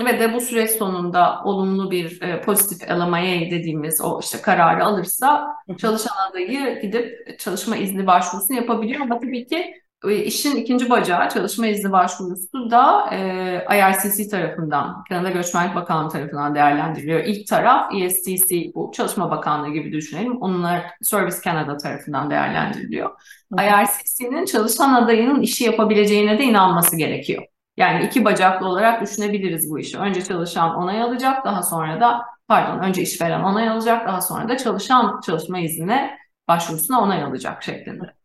ve 0.00 0.20
de 0.20 0.34
bu 0.34 0.40
süreç 0.40 0.70
sonunda 0.70 1.42
olumlu 1.44 1.90
bir 1.90 2.22
e, 2.22 2.40
pozitif 2.40 2.90
LMIA 2.90 3.50
dediğimiz 3.50 4.00
o 4.00 4.20
işte 4.22 4.40
kararı 4.42 4.84
alırsa 4.84 5.46
çalışan 5.78 6.30
adayı 6.30 6.80
gidip 6.82 7.38
çalışma 7.38 7.76
izni 7.76 8.06
başvurusunu 8.06 8.56
yapabiliyor. 8.56 9.00
Ama 9.00 9.20
tabii 9.20 9.46
ki 9.46 9.83
işin 10.12 10.56
ikinci 10.56 10.90
bacağı 10.90 11.28
çalışma 11.28 11.66
izni 11.66 11.92
başvurusu 11.92 12.70
da 12.70 13.10
e, 13.12 13.78
IRCC 13.78 14.28
tarafından, 14.28 15.04
Kanada 15.08 15.30
Göçmenlik 15.30 15.74
Bakanlığı 15.74 16.10
tarafından 16.10 16.54
değerlendiriliyor. 16.54 17.24
İlk 17.24 17.48
taraf 17.48 17.94
ESTC, 17.94 18.74
bu 18.74 18.92
Çalışma 18.94 19.30
Bakanlığı 19.30 19.72
gibi 19.72 19.92
düşünelim. 19.92 20.36
Onlar 20.42 20.86
Service 21.02 21.36
Canada 21.44 21.76
tarafından 21.76 22.30
değerlendiriliyor. 22.30 23.10
IRCC'nin 23.52 24.44
çalışan 24.44 24.94
adayının 24.94 25.40
işi 25.40 25.64
yapabileceğine 25.64 26.38
de 26.38 26.44
inanması 26.44 26.96
gerekiyor. 26.96 27.42
Yani 27.76 28.04
iki 28.04 28.24
bacaklı 28.24 28.68
olarak 28.68 29.02
düşünebiliriz 29.02 29.70
bu 29.70 29.78
işi. 29.78 29.98
Önce 29.98 30.24
çalışan 30.24 30.74
onay 30.74 31.02
alacak, 31.02 31.44
daha 31.44 31.62
sonra 31.62 32.00
da 32.00 32.22
pardon 32.48 32.78
önce 32.78 33.02
işveren 33.02 33.40
onay 33.40 33.68
alacak, 33.68 34.08
daha 34.08 34.20
sonra 34.20 34.48
da 34.48 34.56
çalışan 34.56 35.20
çalışma 35.20 35.58
iznine 35.58 36.18
başvurusuna 36.48 37.00
onay 37.00 37.22
alacak 37.22 37.62
şeklinde. 37.62 38.23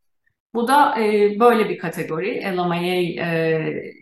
Bu 0.53 0.67
da 0.67 0.99
e, 0.99 1.39
böyle 1.39 1.69
bir 1.69 1.77
kategori. 1.77 2.57
LMIA 2.57 3.25
e, 3.25 3.93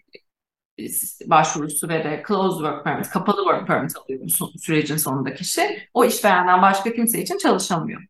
başvurusu 1.25 1.89
ve 1.89 2.03
de 2.03 2.23
closed 2.27 2.57
work 2.57 2.83
permit, 2.83 3.09
kapalı 3.09 3.37
work 3.37 3.67
permit 3.67 3.97
alıyor 3.97 4.29
sürecin 4.59 4.97
sonunda 4.97 5.33
kişi. 5.33 5.61
O 5.93 6.05
işverenden 6.05 6.61
başka 6.61 6.93
kimse 6.93 7.21
için 7.21 7.37
çalışamıyor. 7.37 8.01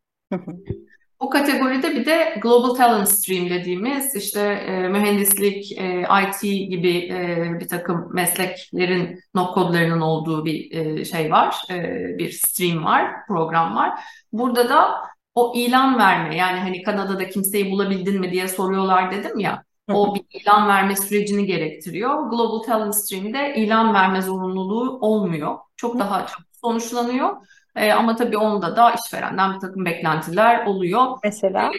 Bu 1.20 1.30
kategoride 1.30 1.90
bir 1.90 2.06
de 2.06 2.38
Global 2.42 2.74
Talent 2.74 3.08
Stream 3.08 3.50
dediğimiz 3.50 4.16
işte 4.16 4.40
e, 4.40 4.88
mühendislik, 4.88 5.72
e, 5.78 6.06
IT 6.22 6.42
gibi 6.42 6.96
e, 6.96 7.60
bir 7.60 7.68
takım 7.68 8.14
mesleklerin 8.14 9.20
not 9.34 9.54
kodlarının 9.54 10.00
olduğu 10.00 10.44
bir 10.44 10.72
e, 10.72 11.04
şey 11.04 11.30
var, 11.30 11.56
e, 11.70 11.74
bir 12.18 12.30
stream 12.30 12.84
var, 12.84 13.26
program 13.28 13.76
var. 13.76 14.00
Burada 14.32 14.68
da 14.68 14.94
o 15.38 15.52
ilan 15.56 15.98
verme 15.98 16.36
yani 16.36 16.60
hani 16.60 16.82
Kanada'da 16.82 17.28
kimseyi 17.28 17.70
bulabildin 17.70 18.20
mi 18.20 18.32
diye 18.32 18.48
soruyorlar 18.48 19.10
dedim 19.12 19.38
ya. 19.38 19.64
O 19.92 20.14
bir 20.14 20.22
ilan 20.30 20.68
verme 20.68 20.96
sürecini 20.96 21.46
gerektiriyor. 21.46 22.30
Global 22.30 22.58
Talent 22.62 22.94
Stream'de 22.96 23.54
ilan 23.56 23.94
verme 23.94 24.22
zorunluluğu 24.22 24.98
olmuyor. 25.00 25.58
Çok 25.76 25.98
daha 25.98 26.26
çabuk 26.26 26.46
sonuçlanıyor. 26.64 27.36
E, 27.76 27.92
ama 27.92 28.16
tabii 28.16 28.36
onda 28.38 28.76
da 28.76 28.92
işverenden 28.92 29.54
bir 29.54 29.60
takım 29.60 29.84
beklentiler 29.84 30.66
oluyor. 30.66 31.18
Mesela 31.24 31.70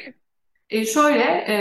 E, 0.69 0.85
şöyle 0.85 1.23
e, 1.23 1.55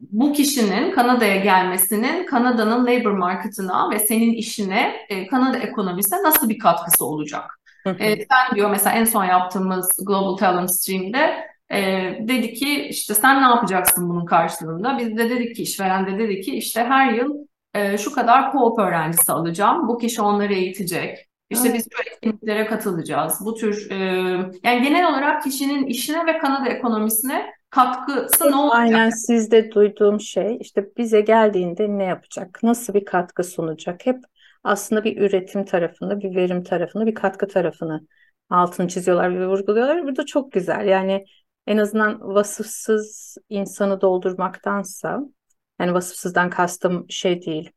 bu 0.00 0.32
kişinin 0.32 0.92
Kanada'ya 0.92 1.36
gelmesinin 1.36 2.26
Kanada'nın 2.26 2.86
labor 2.86 3.12
marketına 3.12 3.90
ve 3.90 3.98
senin 3.98 4.32
işine, 4.32 5.06
e, 5.08 5.26
Kanada 5.26 5.58
ekonomisine 5.58 6.22
nasıl 6.22 6.48
bir 6.48 6.58
katkısı 6.58 7.04
olacak? 7.04 7.59
E, 7.86 8.16
sen 8.16 8.56
diyor 8.56 8.70
mesela 8.70 8.96
en 8.96 9.04
son 9.04 9.24
yaptığımız 9.24 9.96
Global 10.06 10.36
Talent 10.36 10.70
Stream'de 10.70 11.50
e, 11.72 11.78
dedi 12.20 12.52
ki 12.54 12.82
işte 12.84 13.14
sen 13.14 13.42
ne 13.42 13.46
yapacaksın 13.46 14.08
bunun 14.08 14.26
karşılığında? 14.26 14.98
Biz 14.98 15.16
de 15.16 15.30
dedik 15.30 15.56
ki 15.56 15.62
işveren 15.62 16.06
de 16.06 16.18
dedi 16.18 16.40
ki 16.40 16.56
işte 16.56 16.84
her 16.84 17.12
yıl 17.12 17.34
e, 17.74 17.98
şu 17.98 18.12
kadar 18.12 18.42
co-op 18.52 18.82
öğrencisi 18.88 19.32
alacağım. 19.32 19.88
Bu 19.88 19.98
kişi 19.98 20.22
onları 20.22 20.54
eğitecek. 20.54 21.26
İşte 21.50 21.74
biz 21.74 21.86
şu 21.92 22.02
etkinliklere 22.12 22.66
katılacağız. 22.66 23.38
Bu 23.44 23.54
tür 23.54 23.90
e, 23.90 23.96
yani 24.64 24.82
genel 24.82 25.10
olarak 25.10 25.42
kişinin 25.42 25.86
işine 25.86 26.26
ve 26.26 26.38
Kanada 26.38 26.68
ekonomisine 26.68 27.46
katkısı 27.70 28.50
ne 28.50 28.56
olacak? 28.56 28.78
aynen 28.78 29.10
sizde 29.10 29.72
duyduğum 29.72 30.20
şey 30.20 30.58
işte 30.60 30.88
bize 30.96 31.20
geldiğinde 31.20 31.88
ne 31.88 32.04
yapacak? 32.04 32.60
Nasıl 32.62 32.94
bir 32.94 33.04
katkı 33.04 33.44
sunacak? 33.44 34.06
Hep 34.06 34.16
aslında 34.64 35.04
bir 35.04 35.16
üretim 35.20 35.64
tarafında, 35.64 36.20
bir 36.20 36.36
verim 36.36 36.62
tarafında, 36.62 37.06
bir 37.06 37.14
katkı 37.14 37.48
tarafını 37.48 38.06
altını 38.50 38.88
çiziyorlar 38.88 39.40
ve 39.40 39.46
vurguluyorlar. 39.46 40.06
Bu 40.06 40.16
da 40.16 40.26
çok 40.26 40.52
güzel. 40.52 40.86
Yani 40.86 41.24
en 41.66 41.78
azından 41.78 42.20
vasıfsız 42.20 43.36
insanı 43.48 44.00
doldurmaktansa 44.00 45.20
yani 45.80 45.94
vasıfsızdan 45.94 46.50
kastım 46.50 47.06
şey 47.10 47.42
değil. 47.42 47.70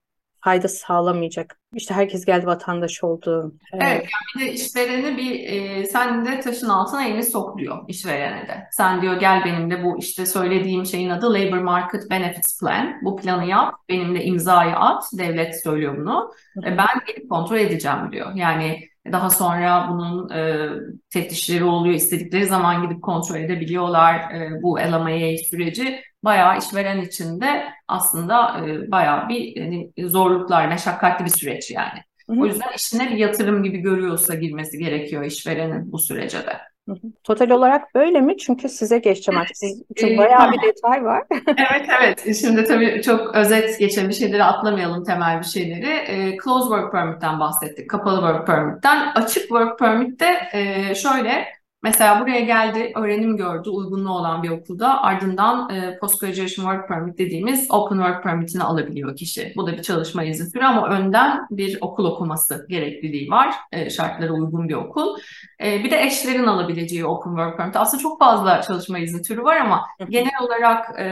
Fayda 0.43 0.67
sağlamayacak. 0.67 1.59
İşte 1.73 1.93
herkes 1.93 2.25
geldi 2.25 2.47
vatandaş 2.47 3.03
oldu. 3.03 3.53
Evet, 3.73 3.83
yani 3.85 4.05
bir 4.35 4.41
de 4.41 4.53
işvereni 4.53 5.17
bir 5.17 5.47
e, 5.49 5.85
sen 5.85 6.25
de 6.25 6.39
taşın 6.39 6.69
altına 6.69 7.05
elini 7.05 7.23
sok 7.23 7.57
diyor 7.57 7.77
işverene 7.87 8.47
de. 8.47 8.67
Sen 8.71 9.01
diyor 9.01 9.19
gel 9.19 9.45
benimle 9.45 9.83
bu 9.83 9.99
işte 9.99 10.25
söylediğim 10.25 10.85
şeyin 10.85 11.09
adı 11.09 11.33
Labor 11.33 11.57
Market 11.57 12.09
Benefits 12.09 12.59
Plan. 12.59 12.99
Bu 13.01 13.17
planı 13.17 13.45
yap, 13.45 13.73
benimle 13.89 14.23
imzayı 14.23 14.75
at. 14.75 15.03
Devlet 15.17 15.63
söylüyor 15.63 15.97
bunu. 15.97 16.31
E, 16.65 16.77
ben 16.77 16.87
gelip 17.07 17.29
kontrol 17.29 17.57
edeceğim 17.57 18.11
diyor. 18.11 18.35
Yani 18.35 18.92
daha 19.11 19.29
sonra 19.29 19.87
bunun 19.89 20.29
e, 20.29 20.69
teftişleri 21.09 21.63
oluyor. 21.63 21.95
İstedikleri 21.95 22.45
zaman 22.45 22.81
gidip 22.81 23.03
kontrol 23.03 23.35
edebiliyorlar. 23.35 24.15
E, 24.15 24.61
bu 24.61 24.79
LMIA 24.79 25.37
süreci 25.37 26.01
bayağı 26.23 26.57
işveren 26.57 27.01
için 27.01 27.41
de 27.41 27.63
aslında 27.87 28.65
e, 28.67 28.91
bayağı 28.91 29.29
bir 29.29 29.61
hani, 29.61 29.91
zorluklar, 30.09 30.67
meşakkatli 30.67 31.25
bir 31.25 31.29
süreç 31.29 31.71
yani. 31.71 31.99
O 32.37 32.45
yüzden 32.45 32.73
işine 32.75 33.09
bir 33.11 33.17
yatırım 33.17 33.63
gibi 33.63 33.77
görüyorsa 33.77 34.35
girmesi 34.35 34.77
gerekiyor 34.77 35.23
işverenin 35.23 35.91
bu 35.91 35.99
sürece 35.99 36.37
de. 36.45 36.72
Hı 36.87 36.91
hı. 36.93 36.97
Total 37.23 37.49
olarak 37.49 37.95
böyle 37.95 38.21
mi? 38.21 38.37
Çünkü 38.37 38.69
size 38.69 38.97
geçeceğim 38.97 39.39
artık. 39.41 39.57
Siz, 39.57 39.83
çünkü 39.95 40.13
Ee, 40.13 40.17
bayağı 40.17 40.51
bir 40.51 40.61
detay 40.61 41.03
var. 41.03 41.23
Evet 41.47 41.89
evet. 42.01 42.35
Şimdi 42.41 42.63
tabii 42.65 43.01
çok 43.01 43.35
özet 43.35 43.79
geçen 43.79 44.09
bir 44.09 44.13
şeyleri 44.13 44.43
atlamayalım 44.43 45.03
temel 45.03 45.39
bir 45.39 45.45
şeyleri. 45.45 45.87
E, 45.89 46.37
closed 46.43 46.67
work 46.67 46.91
permit'ten 46.91 47.39
bahsettik. 47.39 47.89
Kapalı 47.89 48.15
work 48.15 48.47
permit'ten. 48.47 49.11
Açık 49.15 49.41
work 49.43 49.79
permit'te 49.79 50.25
e, 50.53 50.95
şöyle 50.95 51.45
Mesela 51.83 52.21
buraya 52.21 52.39
geldi, 52.39 52.91
öğrenim 52.95 53.37
gördü, 53.37 53.69
uygunluğu 53.69 54.11
olan 54.11 54.43
bir 54.43 54.49
okulda 54.49 55.01
ardından 55.01 55.69
e, 55.69 55.97
Post-Graduation 55.99 56.65
Work 56.65 56.87
Permit 56.87 57.17
dediğimiz 57.17 57.71
Open 57.71 57.95
Work 57.95 58.23
Permit'ini 58.23 58.63
alabiliyor 58.63 59.15
kişi. 59.15 59.53
Bu 59.55 59.67
da 59.67 59.71
bir 59.71 59.81
çalışma 59.81 60.23
izni 60.23 60.51
türü 60.51 60.63
ama 60.63 60.89
önden 60.89 61.47
bir 61.51 61.77
okul 61.81 62.05
okuması 62.05 62.65
gerekliliği 62.69 63.29
var. 63.29 63.55
E, 63.71 63.89
şartlara 63.89 64.33
uygun 64.33 64.69
bir 64.69 64.73
okul. 64.73 65.17
E, 65.63 65.83
bir 65.83 65.91
de 65.91 66.03
eşlerin 66.03 66.47
alabileceği 66.47 67.05
Open 67.05 67.29
Work 67.29 67.57
Permit. 67.57 67.75
Aslında 67.75 68.03
çok 68.03 68.19
fazla 68.19 68.61
çalışma 68.61 68.99
izni 68.99 69.21
türü 69.21 69.43
var 69.43 69.55
ama 69.55 69.85
genel 70.09 70.41
olarak 70.41 70.99
e, 70.99 71.05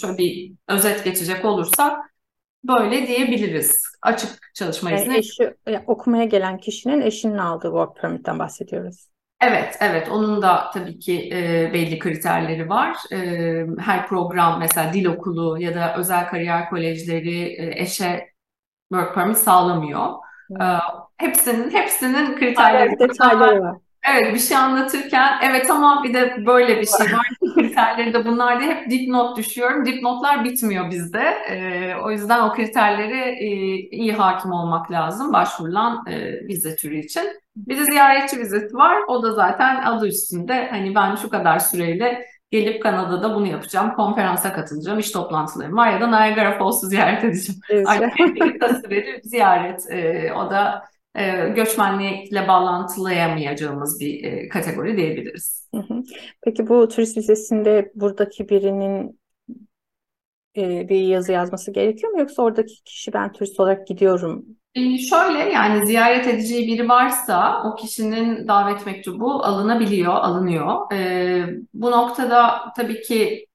şöyle 0.00 0.18
bir 0.18 0.52
özet 0.68 1.04
geçecek 1.04 1.44
olursak 1.44 2.14
böyle 2.68 3.06
diyebiliriz. 3.06 3.82
Açık 4.02 4.50
çalışma 4.54 4.90
Yani 4.90 5.02
izni. 5.02 5.16
eşi, 5.16 5.54
yani 5.66 5.84
okumaya 5.86 6.24
gelen 6.24 6.58
kişinin 6.58 7.00
eşinin 7.00 7.38
aldığı 7.38 7.68
work 7.68 7.96
permit'ten 7.96 8.38
bahsediyoruz. 8.38 9.13
Evet, 9.46 9.76
evet. 9.80 10.08
Onun 10.08 10.42
da 10.42 10.70
tabii 10.74 10.98
ki 10.98 11.30
e, 11.32 11.72
belli 11.72 11.98
kriterleri 11.98 12.68
var. 12.68 12.96
E, 13.12 13.16
her 13.78 14.08
program 14.08 14.58
mesela 14.58 14.92
dil 14.92 15.06
okulu 15.06 15.60
ya 15.60 15.74
da 15.74 15.96
özel 15.96 16.28
kariyer 16.28 16.70
kolejleri 16.70 17.42
e, 17.42 17.82
eşe 17.82 18.28
work 18.92 19.14
permit 19.14 19.38
sağlamıyor. 19.38 20.08
E, 20.60 20.64
hepsinin 21.16 21.70
hepsinin 21.70 22.36
kriterleri 22.36 22.88
Hala 22.88 23.08
detayları 23.08 23.60
var. 23.60 23.83
Evet 24.10 24.34
bir 24.34 24.38
şey 24.38 24.56
anlatırken 24.56 25.32
evet 25.42 25.66
tamam 25.68 26.04
bir 26.04 26.14
de 26.14 26.46
böyle 26.46 26.80
bir 26.80 26.86
şey 26.86 27.06
var. 27.16 27.26
Kriterleri 27.54 28.14
de 28.14 28.24
bunlar 28.24 28.60
diye 28.60 28.74
hep 28.74 28.90
dipnot 28.90 29.36
düşüyorum. 29.36 29.86
Dipnotlar 29.86 30.44
bitmiyor 30.44 30.90
bizde. 30.90 31.20
Ee, 31.50 31.94
o 32.04 32.10
yüzden 32.10 32.40
o 32.40 32.52
kriterlere 32.52 33.30
e, 33.30 33.46
iyi 33.76 34.12
hakim 34.12 34.52
olmak 34.52 34.90
lazım 34.90 35.32
başvurulan 35.32 36.04
e, 36.06 36.46
vize 36.46 36.76
türü 36.76 36.98
için. 36.98 37.22
Bir 37.56 37.78
de 37.78 37.84
ziyaretçi 37.84 38.38
vizesi 38.38 38.74
var. 38.76 38.96
O 39.08 39.22
da 39.22 39.32
zaten 39.32 39.82
adı 39.82 40.08
üstünde. 40.08 40.68
Hani 40.70 40.94
ben 40.94 41.14
şu 41.14 41.28
kadar 41.30 41.58
süreyle 41.58 42.26
gelip 42.50 42.82
Kanada'da 42.82 43.34
bunu 43.34 43.46
yapacağım. 43.46 43.94
Konferansa 43.94 44.52
katılacağım. 44.52 44.98
iş 44.98 45.10
toplantılarım 45.10 45.76
var 45.76 45.92
ya 45.92 46.00
da 46.00 46.06
Niagara 46.06 46.58
Falls'u 46.58 46.86
ziyaret 46.86 47.24
edeceğim. 47.24 47.60
Evet. 47.70 47.86
Süreli 48.84 49.20
ziyaret. 49.24 49.90
Ee, 49.90 50.32
o 50.32 50.50
da 50.50 50.82
e, 51.14 51.48
göçmenlikle 51.48 52.48
bağlantılayamayacağımız 52.48 54.00
bir 54.00 54.24
e, 54.24 54.48
kategori 54.48 54.96
diyebiliriz. 54.96 55.68
Hı 55.74 55.80
hı. 55.80 56.02
Peki 56.44 56.68
bu 56.68 56.88
turist 56.88 57.16
vizesinde 57.16 57.92
buradaki 57.94 58.48
birinin 58.48 59.20
e, 60.56 60.88
bir 60.88 61.00
yazı 61.00 61.32
yazması 61.32 61.72
gerekiyor 61.72 62.12
mu 62.12 62.20
yoksa 62.20 62.42
oradaki 62.42 62.84
kişi 62.84 63.12
ben 63.12 63.32
turist 63.32 63.60
olarak 63.60 63.86
gidiyorum 63.86 64.44
E, 64.74 64.98
şöyle 64.98 65.38
yani 65.38 65.86
ziyaret 65.86 66.26
edeceği 66.26 66.66
biri 66.66 66.88
varsa 66.88 67.62
o 67.64 67.74
kişinin 67.76 68.48
davet 68.48 68.86
mektubu 68.86 69.44
alınabiliyor, 69.44 70.12
alınıyor. 70.14 70.92
E, 70.92 71.46
bu 71.74 71.90
noktada 71.90 72.72
tabii 72.76 73.00
ki 73.00 73.46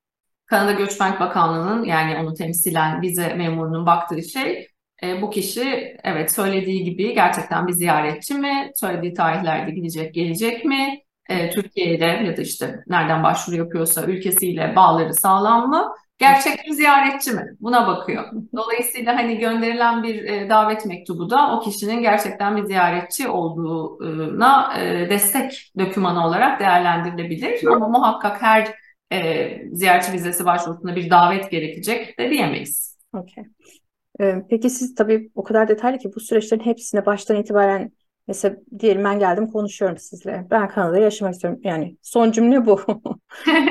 Kanada 0.46 0.72
Göçmenlik 0.72 1.20
Bakanlığı'nın 1.20 1.84
yani 1.84 2.18
onu 2.18 2.34
temsilen 2.34 3.02
vize 3.02 3.34
memurunun 3.34 3.86
baktığı 3.86 4.24
şey 4.24 4.69
e, 5.04 5.22
bu 5.22 5.30
kişi 5.30 5.98
evet 6.04 6.32
söylediği 6.32 6.84
gibi 6.84 7.14
gerçekten 7.14 7.68
bir 7.68 7.74
ziyaretçi 7.74 8.34
mi? 8.34 8.72
Söylediği 8.76 9.14
tarihlerde 9.14 9.72
gidecek, 9.72 10.14
gelecek 10.14 10.66
mi? 10.66 11.00
E, 11.30 11.50
Türkiye 11.50 11.96
ile 11.96 12.06
ya 12.06 12.38
da 12.38 12.42
işte 12.42 12.84
nereden 12.88 13.24
başvuru 13.24 13.56
yapıyorsa 13.56 14.06
ülkesiyle 14.06 14.74
bağları 14.76 15.14
sağlam 15.14 15.70
mı? 15.70 15.94
Gerçek 16.18 16.66
bir 16.66 16.72
ziyaretçi 16.72 17.32
mi? 17.32 17.46
Buna 17.60 17.88
bakıyor. 17.88 18.32
Dolayısıyla 18.56 19.16
hani 19.16 19.38
gönderilen 19.38 20.04
bir 20.04 20.24
e, 20.24 20.50
davet 20.50 20.86
mektubu 20.86 21.30
da 21.30 21.56
o 21.56 21.60
kişinin 21.60 22.02
gerçekten 22.02 22.58
bir 22.58 22.64
ziyaretçi 22.66 23.28
olduğuna 23.28 24.74
e, 24.80 25.10
destek 25.10 25.72
dokümanı 25.80 26.28
olarak 26.28 26.60
değerlendirilebilir. 26.60 27.68
Ama 27.68 27.88
muhakkak 27.88 28.42
her 28.42 28.68
e, 29.14 29.58
ziyaretçi 29.72 30.14
vizesi 30.14 30.46
başvurusunda 30.46 30.96
bir 30.96 31.10
davet 31.10 31.52
gerekecek 31.52 32.20
de 32.20 32.30
diyemeyiz. 32.30 32.98
Okey. 33.14 33.44
Ee, 34.22 34.36
peki 34.50 34.70
siz 34.70 34.96
tabii 34.96 35.32
o 35.36 35.44
kadar 35.44 35.68
detaylı 35.68 35.98
ki 35.98 36.12
bu 36.16 36.20
süreçlerin 36.20 36.62
hepsine 36.66 37.06
baştan 37.06 37.38
itibaren 37.38 37.92
mesela 38.28 38.56
diyelim 38.80 39.04
ben 39.04 39.20
geldim 39.20 39.48
konuşuyorum 39.48 39.98
sizle. 39.98 40.48
Ben 40.52 40.68
Kanada'da 40.68 41.00
yaşamak 41.00 41.34
istiyorum. 41.34 41.60
Yani 41.64 41.98
son 42.02 42.32
cümle 42.32 42.66
bu. 42.66 42.82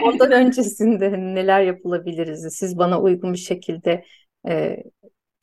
Ondan 0.04 0.32
öncesinde 0.46 1.12
neler 1.12 1.60
yapılabiliriz? 1.60 2.48
Siz 2.56 2.78
bana 2.78 3.00
uygun 3.00 3.32
bir 3.32 3.38
şekilde 3.38 4.04
e, 4.48 4.76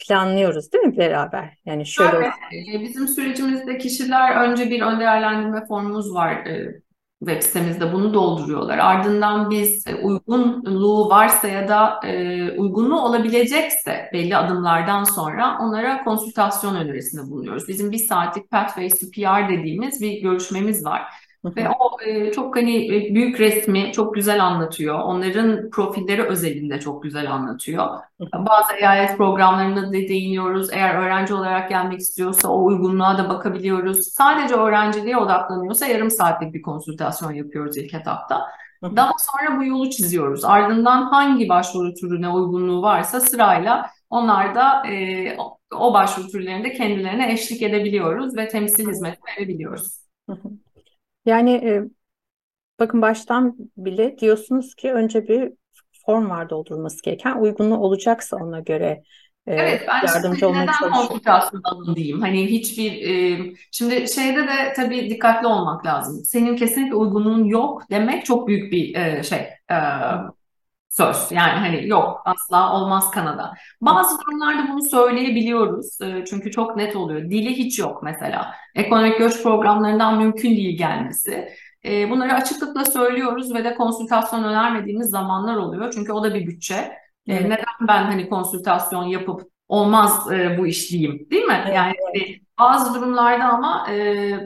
planlıyoruz 0.08 0.72
değil 0.74 0.84
mi 0.84 0.98
beraber? 0.98 1.58
Yani 1.66 1.86
şöyle 1.86 2.18
Evet, 2.18 2.34
e, 2.76 2.82
bizim 2.82 3.08
sürecimizde 3.08 3.78
kişiler 3.78 4.50
önce 4.50 4.70
bir 4.70 4.82
ön 4.82 5.00
değerlendirme 5.00 5.66
formumuz 5.68 6.14
var 6.14 6.46
e, 6.46 6.82
web 7.20 7.42
sitemizde 7.42 7.94
bunu 7.94 8.14
dolduruyorlar. 8.14 8.78
Ardından 8.78 9.50
biz 9.50 9.88
e, 9.88 9.96
uygunluğu 9.96 11.10
varsa 11.10 11.48
ya 11.48 11.68
da 11.68 12.00
e, 12.04 12.52
uygunluğu 12.52 13.02
olabilecekse 13.02 14.10
belli 14.14 14.38
adımlardan 14.38 15.04
sonra 15.04 15.58
onlara 15.62 16.04
konsültasyon 16.04 16.76
önerisinde 16.76 17.32
bulunuyoruz. 17.32 17.68
Bizim 17.68 17.92
bir 17.92 17.98
saatlik 17.98 18.52
Pathways 18.52 19.00
to 19.00 19.08
PR 19.12 19.50
dediğimiz 19.50 20.02
bir 20.02 20.22
görüşmemiz 20.22 20.86
var. 20.86 21.02
Ve 21.46 21.70
o 21.70 22.02
e, 22.02 22.32
çok 22.32 22.56
hani 22.56 22.96
e, 22.96 23.16
büyük 23.16 23.40
resmi 23.40 23.92
çok 23.92 24.16
güzel 24.16 24.44
anlatıyor. 24.44 25.00
Onların 25.00 25.70
profilleri 25.70 26.24
özelinde 26.24 26.80
çok 26.80 27.04
güzel 27.04 27.32
anlatıyor. 27.32 27.88
Bazı 28.34 28.74
EIS 28.74 29.18
programlarına 29.18 29.88
da 29.88 29.92
değiniyoruz. 29.92 30.70
Eğer 30.72 30.96
öğrenci 30.96 31.34
olarak 31.34 31.70
gelmek 31.70 32.00
istiyorsa 32.00 32.48
o 32.48 32.66
uygunluğa 32.66 33.18
da 33.18 33.30
bakabiliyoruz. 33.30 34.08
Sadece 34.08 34.56
öğrenciliğe 34.56 35.18
odaklanıyorsa 35.18 35.86
yarım 35.86 36.12
saatlik 36.12 36.54
bir 36.54 36.62
konsültasyon 36.62 37.32
yapıyoruz 37.32 37.78
ilk 37.78 37.94
etapta. 37.94 38.42
Daha 38.84 39.12
sonra 39.18 39.58
bu 39.58 39.66
yolu 39.66 39.90
çiziyoruz. 39.90 40.46
Ardından 40.46 41.02
hangi 41.02 41.50
başvuru 41.50 41.94
türüne 41.94 42.30
uygunluğu 42.30 42.82
varsa 42.82 43.20
sırayla 43.20 43.90
onlar 44.10 44.56
da 44.56 44.88
e, 44.88 45.38
o 45.76 45.94
başvuru 45.94 46.28
türlerinde 46.28 46.74
kendilerine 46.74 47.34
eşlik 47.34 47.62
edebiliyoruz 47.62 48.38
ve 48.38 48.48
temsil 48.48 48.90
hizmeti 48.90 49.20
verebiliyoruz. 49.28 50.06
Yani 51.26 51.52
e, 51.52 51.84
bakın 52.80 53.02
baştan 53.02 53.58
bile 53.78 54.18
diyorsunuz 54.18 54.76
ki 54.76 54.94
önce 54.94 55.28
bir 55.28 55.54
form 56.06 56.30
var 56.30 56.50
doldurulması 56.50 57.04
gereken. 57.04 57.38
Uygunluğu 57.42 57.78
olacaksa 57.78 58.38
ona 58.38 58.60
göre 58.60 59.04
e, 59.48 59.54
Evet, 59.58 59.84
ben 59.88 60.06
yardımcı 60.08 60.40
şimdi 60.40 60.46
olmaya 60.48 60.64
neden 60.64 60.72
çalışıyorum. 60.72 61.08
konsültasyon 61.10 61.62
alın 61.64 61.96
diyeyim. 61.96 62.22
Hani 62.22 62.46
hiçbir 62.52 62.92
e, 63.10 63.54
şimdi 63.72 64.08
şeyde 64.10 64.48
de 64.48 64.74
tabii 64.76 65.10
dikkatli 65.10 65.48
olmak 65.48 65.86
lazım. 65.86 66.24
Senin 66.26 66.56
kesinlikle 66.56 66.96
uygunluğun 66.96 67.44
yok 67.46 67.84
demek 67.92 68.26
çok 68.26 68.48
büyük 68.48 68.72
bir 68.72 68.96
e, 68.96 69.24
şey 69.24 69.40
e, 69.72 69.76
söz. 70.98 71.32
Yani 71.32 71.60
hani 71.60 71.88
yok 71.88 72.22
asla 72.26 72.74
olmaz 72.74 73.12
Kanada. 73.12 73.54
Bazı 73.82 74.18
durumlarda 74.22 74.72
bunu 74.72 74.82
söyleyebiliyoruz. 74.90 76.02
E, 76.02 76.26
çünkü 76.30 76.52
çok 76.52 76.76
net 76.78 76.96
oluyor. 76.96 77.22
Dili 77.30 77.50
hiç 77.58 77.80
yok 77.80 78.04
mesela. 78.04 78.52
Ekonomik 78.76 79.18
göç 79.18 79.44
programlarından 79.44 80.18
mümkün 80.18 80.50
değil 80.50 80.78
gelmesi. 80.78 81.50
E, 81.86 82.10
bunları 82.10 82.34
açıklıkla 82.34 82.86
söylüyoruz 82.86 83.54
ve 83.54 83.64
de 83.64 83.76
konsültasyon 83.76 84.44
önermediğimiz 84.44 85.10
zamanlar 85.10 85.56
oluyor. 85.58 85.92
Çünkü 85.94 86.12
o 86.12 86.24
da 86.24 86.34
bir 86.34 86.48
bütçe. 86.48 86.76
E, 86.76 87.34
Evet. 87.34 87.42
neden 87.44 87.88
ben 87.88 88.04
hani 88.04 88.30
konsültasyon 88.30 89.04
yapıp 89.04 89.42
olmaz 89.68 90.32
e, 90.32 90.58
bu 90.58 90.68
iş 90.68 90.92
diyeyim, 90.92 91.28
değil 91.32 91.44
mi? 91.44 91.62
Evet, 91.66 91.76
Yani 91.76 91.94
hani 92.08 92.42
bazı 92.60 92.94
durumlarda 92.94 93.44
ama 93.46 93.88
e, 93.92 94.40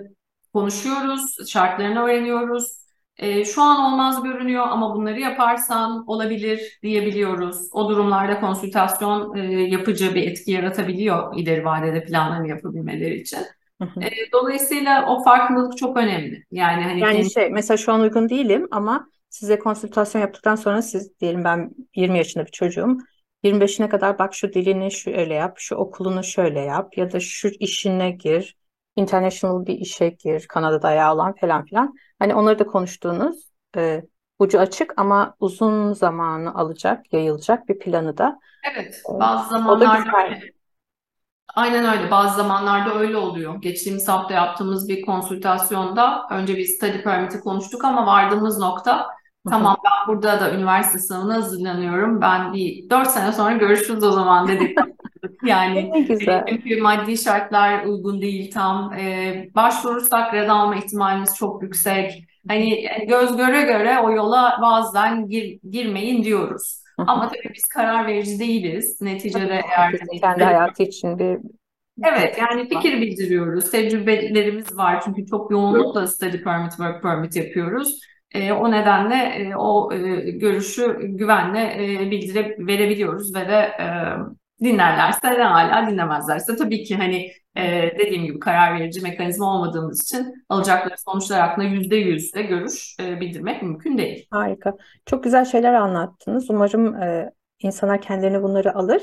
konuşuyoruz, 0.53 1.49
şartlarını 1.49 1.99
öğreniyoruz. 2.03 2.78
E, 3.19 3.45
şu 3.45 3.61
an 3.61 3.93
olmaz 3.93 4.23
görünüyor 4.23 4.65
ama 4.67 4.95
bunları 4.95 5.19
yaparsan 5.19 6.03
olabilir 6.07 6.79
diyebiliyoruz. 6.83 7.69
O 7.71 7.89
durumlarda 7.89 8.39
konsültasyon 8.39 9.35
e, 9.35 9.41
yapıcı 9.69 10.15
bir 10.15 10.27
etki 10.27 10.51
yaratabiliyor 10.51 11.37
ileri 11.37 11.65
vadede 11.65 12.03
planlarını 12.03 12.47
yapabilmeleri 12.47 13.15
için. 13.21 13.39
Hı 13.81 13.85
hı. 13.85 13.99
E, 14.01 14.09
dolayısıyla 14.33 15.05
o 15.09 15.23
farkındalık 15.23 15.77
çok 15.77 15.97
önemli. 15.97 16.43
Yani 16.51 16.83
hani 16.83 16.99
Yani 16.99 17.13
kendi- 17.13 17.31
şey 17.31 17.49
mesela 17.49 17.77
şu 17.77 17.93
an 17.93 18.01
uygun 18.01 18.29
değilim 18.29 18.67
ama 18.71 19.09
size 19.29 19.59
konsültasyon 19.59 20.21
yaptıktan 20.21 20.55
sonra 20.55 20.81
siz 20.81 21.19
diyelim 21.19 21.43
ben 21.43 21.71
20 21.95 22.17
yaşında 22.17 22.45
bir 22.45 22.51
çocuğum. 22.51 22.97
25'ine 23.43 23.89
kadar 23.89 24.19
bak 24.19 24.33
şu 24.35 24.53
dilini 24.53 24.91
şöyle 24.91 25.33
yap, 25.33 25.55
şu 25.59 25.75
okulunu 25.75 26.23
şöyle 26.23 26.59
yap 26.59 26.97
ya 26.97 27.11
da 27.11 27.19
şu 27.19 27.49
işine 27.59 28.11
gir, 28.11 28.57
international 28.99 29.65
bir 29.65 29.73
işe 29.73 30.09
gir, 30.09 30.45
Kanada'da 30.47 30.87
ayağı 30.87 31.13
olan 31.13 31.35
falan 31.41 31.65
filan. 31.65 31.95
Hani 32.19 32.35
onları 32.35 32.59
da 32.59 32.67
konuştuğunuz 32.67 33.49
e, 33.77 34.03
ucu 34.39 34.59
açık 34.59 34.93
ama 34.97 35.35
uzun 35.39 35.93
zamanı 35.93 36.55
alacak, 36.55 37.13
yayılacak 37.13 37.69
bir 37.69 37.79
planı 37.79 38.17
da. 38.17 38.39
Evet, 38.73 39.01
e, 39.15 39.19
bazı 39.19 39.49
zamanlarda. 39.49 40.29
Aynen 41.55 41.97
öyle. 41.97 42.11
Bazı 42.11 42.35
zamanlarda 42.35 42.99
öyle 42.99 43.17
oluyor. 43.17 43.61
Geçtiğimiz 43.61 44.07
hafta 44.07 44.33
yaptığımız 44.33 44.89
bir 44.89 45.01
konsültasyonda 45.01 46.27
önce 46.31 46.57
bir 46.57 46.65
study 46.65 47.03
permit'i 47.03 47.39
konuştuk 47.39 47.85
ama 47.85 48.05
vardığımız 48.05 48.59
nokta 48.59 49.07
tamam 49.49 49.77
ben 49.85 50.13
burada 50.13 50.39
da 50.39 50.51
üniversite 50.51 50.99
sınavına 50.99 51.35
hazırlanıyorum. 51.35 52.21
Ben 52.21 52.53
bir 52.53 52.89
dört 52.89 53.07
sene 53.07 53.31
sonra 53.31 53.55
görüşürüz 53.55 54.03
o 54.03 54.11
zaman 54.11 54.47
dedik. 54.47 54.77
Yani 55.45 55.91
Ne 55.91 56.01
güzel. 56.01 56.45
çünkü 56.49 56.81
maddi 56.81 57.17
şartlar 57.17 57.85
uygun 57.85 58.21
değil 58.21 58.51
tam. 58.51 58.93
Ee, 58.93 59.49
başvurursak 59.55 60.33
red 60.33 60.49
alma 60.49 60.75
ihtimalimiz 60.75 61.35
çok 61.35 61.63
yüksek. 61.63 62.23
Hani 62.47 62.87
göz 63.07 63.37
göre 63.37 63.61
göre 63.61 63.99
o 63.99 64.11
yola 64.11 64.59
bazen 64.61 65.27
gir, 65.27 65.59
girmeyin 65.71 66.23
diyoruz. 66.23 66.83
Ama 66.97 67.27
tabii 67.27 67.53
biz 67.55 67.65
karar 67.65 68.07
verici 68.07 68.39
değiliz. 68.39 69.01
Neticede 69.01 69.53
eğer 69.53 69.95
hani 69.99 70.21
kendi 70.21 70.43
hayatı 70.43 70.83
için 70.83 71.19
bir 71.19 71.37
Evet 72.03 72.37
yani 72.37 72.69
fikir 72.69 73.01
bildiriyoruz. 73.01 73.71
Tecrübelerimiz 73.71 74.77
var 74.77 75.01
çünkü 75.05 75.25
çok 75.25 75.51
yoğunlukla 75.51 76.07
study 76.07 76.43
permit, 76.43 76.71
work 76.71 77.03
permit 77.03 77.35
yapıyoruz. 77.35 77.99
E, 78.31 78.51
o 78.51 78.71
nedenle 78.71 79.15
e, 79.15 79.55
o 79.55 79.93
e, 79.93 80.31
görüşü 80.31 80.97
güvenle 81.01 81.93
e, 81.93 82.11
bildire 82.11 82.55
verebiliyoruz 82.59 83.35
ve 83.35 83.47
de 83.47 83.71
e, 83.79 83.85
dinlerlerse 84.63 85.21
de 85.37 85.43
hala 85.43 85.91
dinlemezlerse 85.91 86.55
tabii 86.55 86.83
ki 86.83 86.95
hani 86.95 87.31
e, 87.57 87.91
dediğim 87.99 88.25
gibi 88.25 88.39
karar 88.39 88.79
verici 88.79 89.01
mekanizma 89.01 89.55
olmadığımız 89.55 90.03
için 90.03 90.45
alacakları 90.49 90.95
sonuçlar 90.97 91.41
hakkında 91.41 91.65
yüzde 91.65 91.95
yüz 91.95 92.33
de 92.33 92.41
görüş 92.41 92.95
e, 92.99 93.19
bildirmek 93.19 93.61
mümkün 93.61 93.97
değil. 93.97 94.27
Harika. 94.31 94.73
Çok 95.05 95.23
güzel 95.23 95.45
şeyler 95.45 95.73
anlattınız. 95.73 96.49
Umarım 96.49 96.95
e, 96.95 97.31
insanlar 97.59 98.01
kendilerine 98.01 98.43
bunları 98.43 98.75
alır 98.75 99.01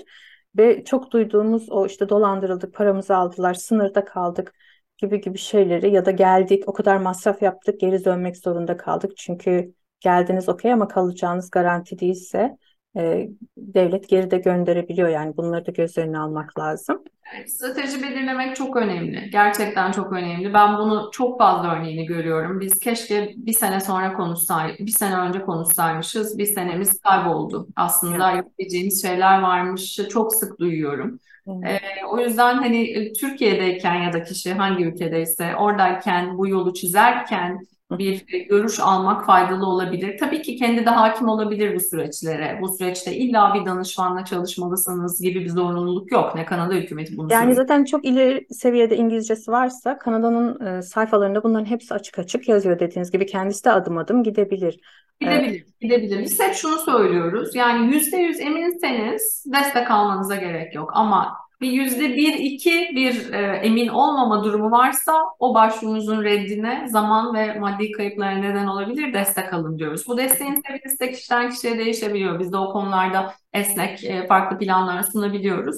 ve 0.57 0.85
çok 0.85 1.11
duyduğumuz 1.11 1.71
o 1.71 1.87
işte 1.87 2.09
dolandırıldık, 2.09 2.75
paramızı 2.75 3.16
aldılar, 3.16 3.55
sınırda 3.55 4.05
kaldık 4.05 4.55
gibi 4.99 5.21
gibi 5.21 5.38
şeyleri 5.38 5.90
ya 5.90 6.07
da 6.07 6.11
geldik, 6.11 6.64
o 6.66 6.73
kadar 6.73 6.97
masraf 6.97 7.42
yaptık, 7.42 7.81
geri 7.81 8.05
dönmek 8.05 8.37
zorunda 8.37 8.77
kaldık. 8.77 9.16
Çünkü 9.16 9.75
geldiniz 10.01 10.49
okey 10.49 10.73
ama 10.73 10.88
kalacağınız 10.88 11.51
garanti 11.51 11.99
değilse 11.99 12.57
e, 12.96 13.28
devlet 13.56 14.09
geri 14.09 14.30
de 14.30 14.38
gönderebiliyor. 14.38 15.09
Yani 15.09 15.37
bunları 15.37 15.66
da 15.66 15.70
göz 15.70 15.98
önüne 15.98 16.18
almak 16.18 16.59
lazım. 16.59 17.02
Evet, 17.35 17.52
strateji 17.52 18.02
belirlemek 18.02 18.56
çok 18.56 18.76
önemli. 18.76 19.30
Gerçekten 19.32 19.92
çok 19.92 20.12
önemli. 20.12 20.54
Ben 20.54 20.78
bunu 20.78 21.11
çok 21.12 21.38
fazla 21.38 21.76
örneğini 21.76 22.06
görüyorum. 22.06 22.61
Biz 22.61 22.78
keşke 22.78 23.32
bir 23.37 23.52
sene 23.52 23.80
sonra 23.80 24.12
konuşsay, 24.12 24.76
bir 24.78 24.92
sene 24.92 25.16
önce 25.16 25.42
konuşsaymışız. 25.42 26.38
Bir 26.38 26.46
senemiz 26.46 27.00
kayboldu. 27.00 27.68
Aslında 27.76 28.30
yapabileceğimiz 28.30 29.02
şeyler 29.02 29.40
varmış. 29.40 29.96
Çok 30.11 30.35
sık 30.35 30.61
duyuyorum. 30.61 31.20
Ee, 31.66 31.78
o 32.09 32.20
yüzden 32.20 32.54
hani 32.54 33.12
Türkiye'deyken 33.12 33.94
ya 33.94 34.12
da 34.12 34.22
kişi 34.22 34.52
hangi 34.52 34.85
ülkedeyse 34.85 35.56
oradayken 35.56 36.38
bu 36.38 36.48
yolu 36.48 36.74
çizerken 36.74 37.66
bir 37.90 38.27
görüş 38.49 38.81
almak 38.81 39.27
faydalı 39.27 39.66
olabilir. 39.66 40.18
Tabii 40.20 40.42
ki 40.42 40.57
kendi 40.57 40.87
de 40.87 40.90
hakim 40.90 41.29
olabilir 41.29 41.75
bu 41.75 41.81
süreçlere. 41.81 42.59
Bu 42.62 42.68
süreçte 42.77 43.16
illa 43.16 43.55
bir 43.55 43.66
danışmanla 43.66 44.25
çalışmalısınız 44.25 45.20
gibi 45.22 45.40
bir 45.40 45.49
zorunluluk 45.51 46.12
yok. 46.12 46.35
Ne 46.35 46.44
Kanada 46.44 46.75
hükümeti 46.75 47.16
bunu 47.16 47.33
Yani 47.33 47.40
söylüyor. 47.44 47.57
zaten 47.57 47.85
çok 47.85 48.05
ileri 48.05 48.46
seviyede 48.51 48.96
İngilizcesi 48.96 49.51
varsa 49.51 49.99
Kanada'nın 49.99 50.66
e, 50.66 50.83
sayfalarında 50.83 51.42
bunların 51.44 51.64
hepsi 51.66 51.94
açık 51.94 52.18
açık 52.18 52.49
yazıyor 52.49 52.79
dediğiniz 52.79 53.11
gibi. 53.11 53.27
Kendisi 53.27 53.64
de 53.64 53.72
adım 53.72 53.99
adım 53.99 54.22
gidebilir. 54.22 54.81
E, 55.20 55.25
Gidebilir, 55.25 55.66
gidebilir. 55.81 56.18
Biz 56.22 56.40
hep 56.40 56.55
şunu 56.55 56.79
söylüyoruz. 56.79 57.55
Yani 57.55 57.94
yüzde 57.94 58.16
yüz 58.16 58.40
eminseniz 58.40 59.44
destek 59.53 59.90
almanıza 59.90 60.37
gerek 60.37 60.75
yok. 60.75 60.90
Ama 60.94 61.33
bir 61.61 61.71
yüzde 61.71 62.16
bir, 62.16 62.35
iki 62.35 62.71
bir 62.71 63.33
e, 63.33 63.57
emin 63.57 63.88
olmama 63.88 64.45
durumu 64.45 64.71
varsa 64.71 65.12
o 65.38 65.55
başvurunuzun 65.55 66.25
reddine 66.25 66.88
zaman 66.88 67.35
ve 67.35 67.59
maddi 67.59 67.92
kayıplara 67.92 68.31
neden 68.38 68.66
olabilir. 68.66 69.12
Destek 69.12 69.53
alın 69.55 69.79
diyoruz. 69.79 70.05
Bu 70.09 70.19
desteğin 70.19 70.62
seviyesi 70.66 71.01
de 71.01 71.12
kişiden 71.12 71.51
kişiye 71.51 71.79
değişebiliyor. 71.79 72.40
Biz 72.40 72.53
de 72.53 72.57
o 72.57 72.73
konularda 72.73 73.35
esnek, 73.53 74.05
e, 74.05 74.27
farklı 74.27 74.59
planlar 74.59 75.03
sunabiliyoruz. 75.03 75.77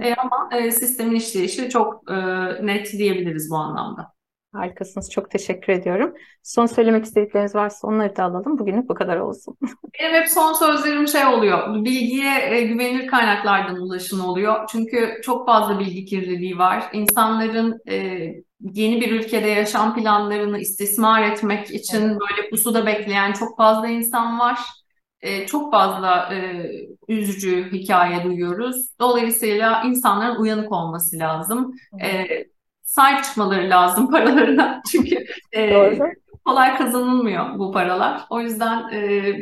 E, 0.00 0.14
ama 0.14 0.48
e, 0.52 0.70
sistemin 0.70 1.14
işleyişi 1.14 1.68
çok 1.68 2.10
e, 2.10 2.16
net 2.66 2.92
diyebiliriz 2.92 3.50
bu 3.50 3.56
anlamda. 3.56 4.19
Harikasınız. 4.52 5.10
Çok 5.10 5.30
teşekkür 5.30 5.72
ediyorum. 5.72 6.14
Son 6.42 6.66
söylemek 6.66 7.04
istedikleriniz 7.04 7.54
varsa 7.54 7.88
onları 7.88 8.16
da 8.16 8.24
alalım. 8.24 8.58
Bugünlük 8.58 8.88
bu 8.88 8.94
kadar 8.94 9.16
olsun. 9.16 9.56
Benim 10.00 10.14
hep 10.14 10.28
son 10.28 10.52
sözlerim 10.52 11.08
şey 11.08 11.26
oluyor. 11.26 11.84
Bilgiye 11.84 12.56
e, 12.56 12.62
güvenilir 12.62 13.06
kaynaklardan 13.06 13.76
ulaşın 13.76 14.20
oluyor. 14.20 14.68
Çünkü 14.72 15.20
çok 15.22 15.46
fazla 15.46 15.78
bilgi 15.78 16.04
kirliliği 16.04 16.58
var. 16.58 16.84
İnsanların 16.92 17.80
e, 17.88 18.26
yeni 18.60 19.00
bir 19.00 19.10
ülkede 19.10 19.48
yaşam 19.48 19.94
planlarını 19.94 20.58
istismar 20.58 21.22
etmek 21.30 21.70
için 21.70 22.02
böyle 22.02 22.50
pusuda 22.50 22.86
bekleyen 22.86 23.32
çok 23.32 23.56
fazla 23.56 23.88
insan 23.88 24.38
var. 24.38 24.58
E, 25.20 25.46
çok 25.46 25.72
fazla 25.72 26.34
e, 26.34 26.70
üzücü 27.08 27.72
hikaye 27.72 28.24
duyuyoruz. 28.24 28.88
Dolayısıyla 29.00 29.82
insanların 29.86 30.40
uyanık 30.40 30.72
olması 30.72 31.18
lazım. 31.18 31.74
E, 32.02 32.26
sahip 32.90 33.24
çıkmaları 33.24 33.70
lazım 33.70 34.10
paralarına. 34.10 34.82
Çünkü 34.92 35.24
e, 35.52 35.70
Doğru. 35.74 35.98
kolay 36.44 36.76
kazanılmıyor 36.76 37.58
bu 37.58 37.72
paralar. 37.72 38.20
O 38.30 38.40
yüzden 38.40 38.92
e, 38.92 39.32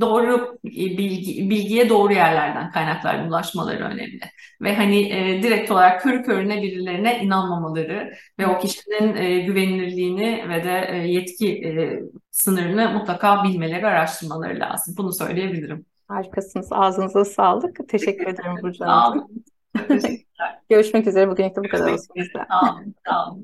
doğru 0.00 0.58
bilgi, 0.64 1.50
bilgiye 1.50 1.88
doğru 1.88 2.12
yerlerden 2.12 2.70
kaynaklardan 2.70 3.28
ulaşmaları 3.28 3.84
önemli. 3.84 4.20
Ve 4.62 4.76
hani 4.76 5.12
e, 5.12 5.42
direkt 5.42 5.70
olarak 5.70 6.02
körü 6.02 6.22
körüne 6.22 6.62
birilerine 6.62 7.20
inanmamaları 7.22 8.12
ve 8.38 8.46
o 8.46 8.58
kişinin 8.58 9.16
e, 9.16 9.40
güvenilirliğini 9.40 10.48
ve 10.48 10.64
de 10.64 10.88
e, 10.92 10.96
yetki 10.96 11.52
e, 11.52 12.00
sınırını 12.30 12.90
mutlaka 12.90 13.44
bilmeleri, 13.44 13.86
araştırmaları 13.86 14.60
lazım. 14.60 14.94
Bunu 14.98 15.12
söyleyebilirim. 15.12 15.86
Harikasınız. 16.08 16.68
Ağzınıza 16.72 17.24
sağlık. 17.24 17.88
Teşekkür 17.88 18.26
ederim 18.26 18.52
Burcu. 18.62 18.78
Teşekkürler. 18.78 19.22
Görüşmek 20.70 21.06
üzere. 21.06 21.28
Bugünlük 21.30 21.56
de 21.56 21.64
bu 21.64 21.68
kadar 21.68 21.92
olsun. 21.92 22.14
Tamam, 22.48 22.84
tamam. 23.04 23.38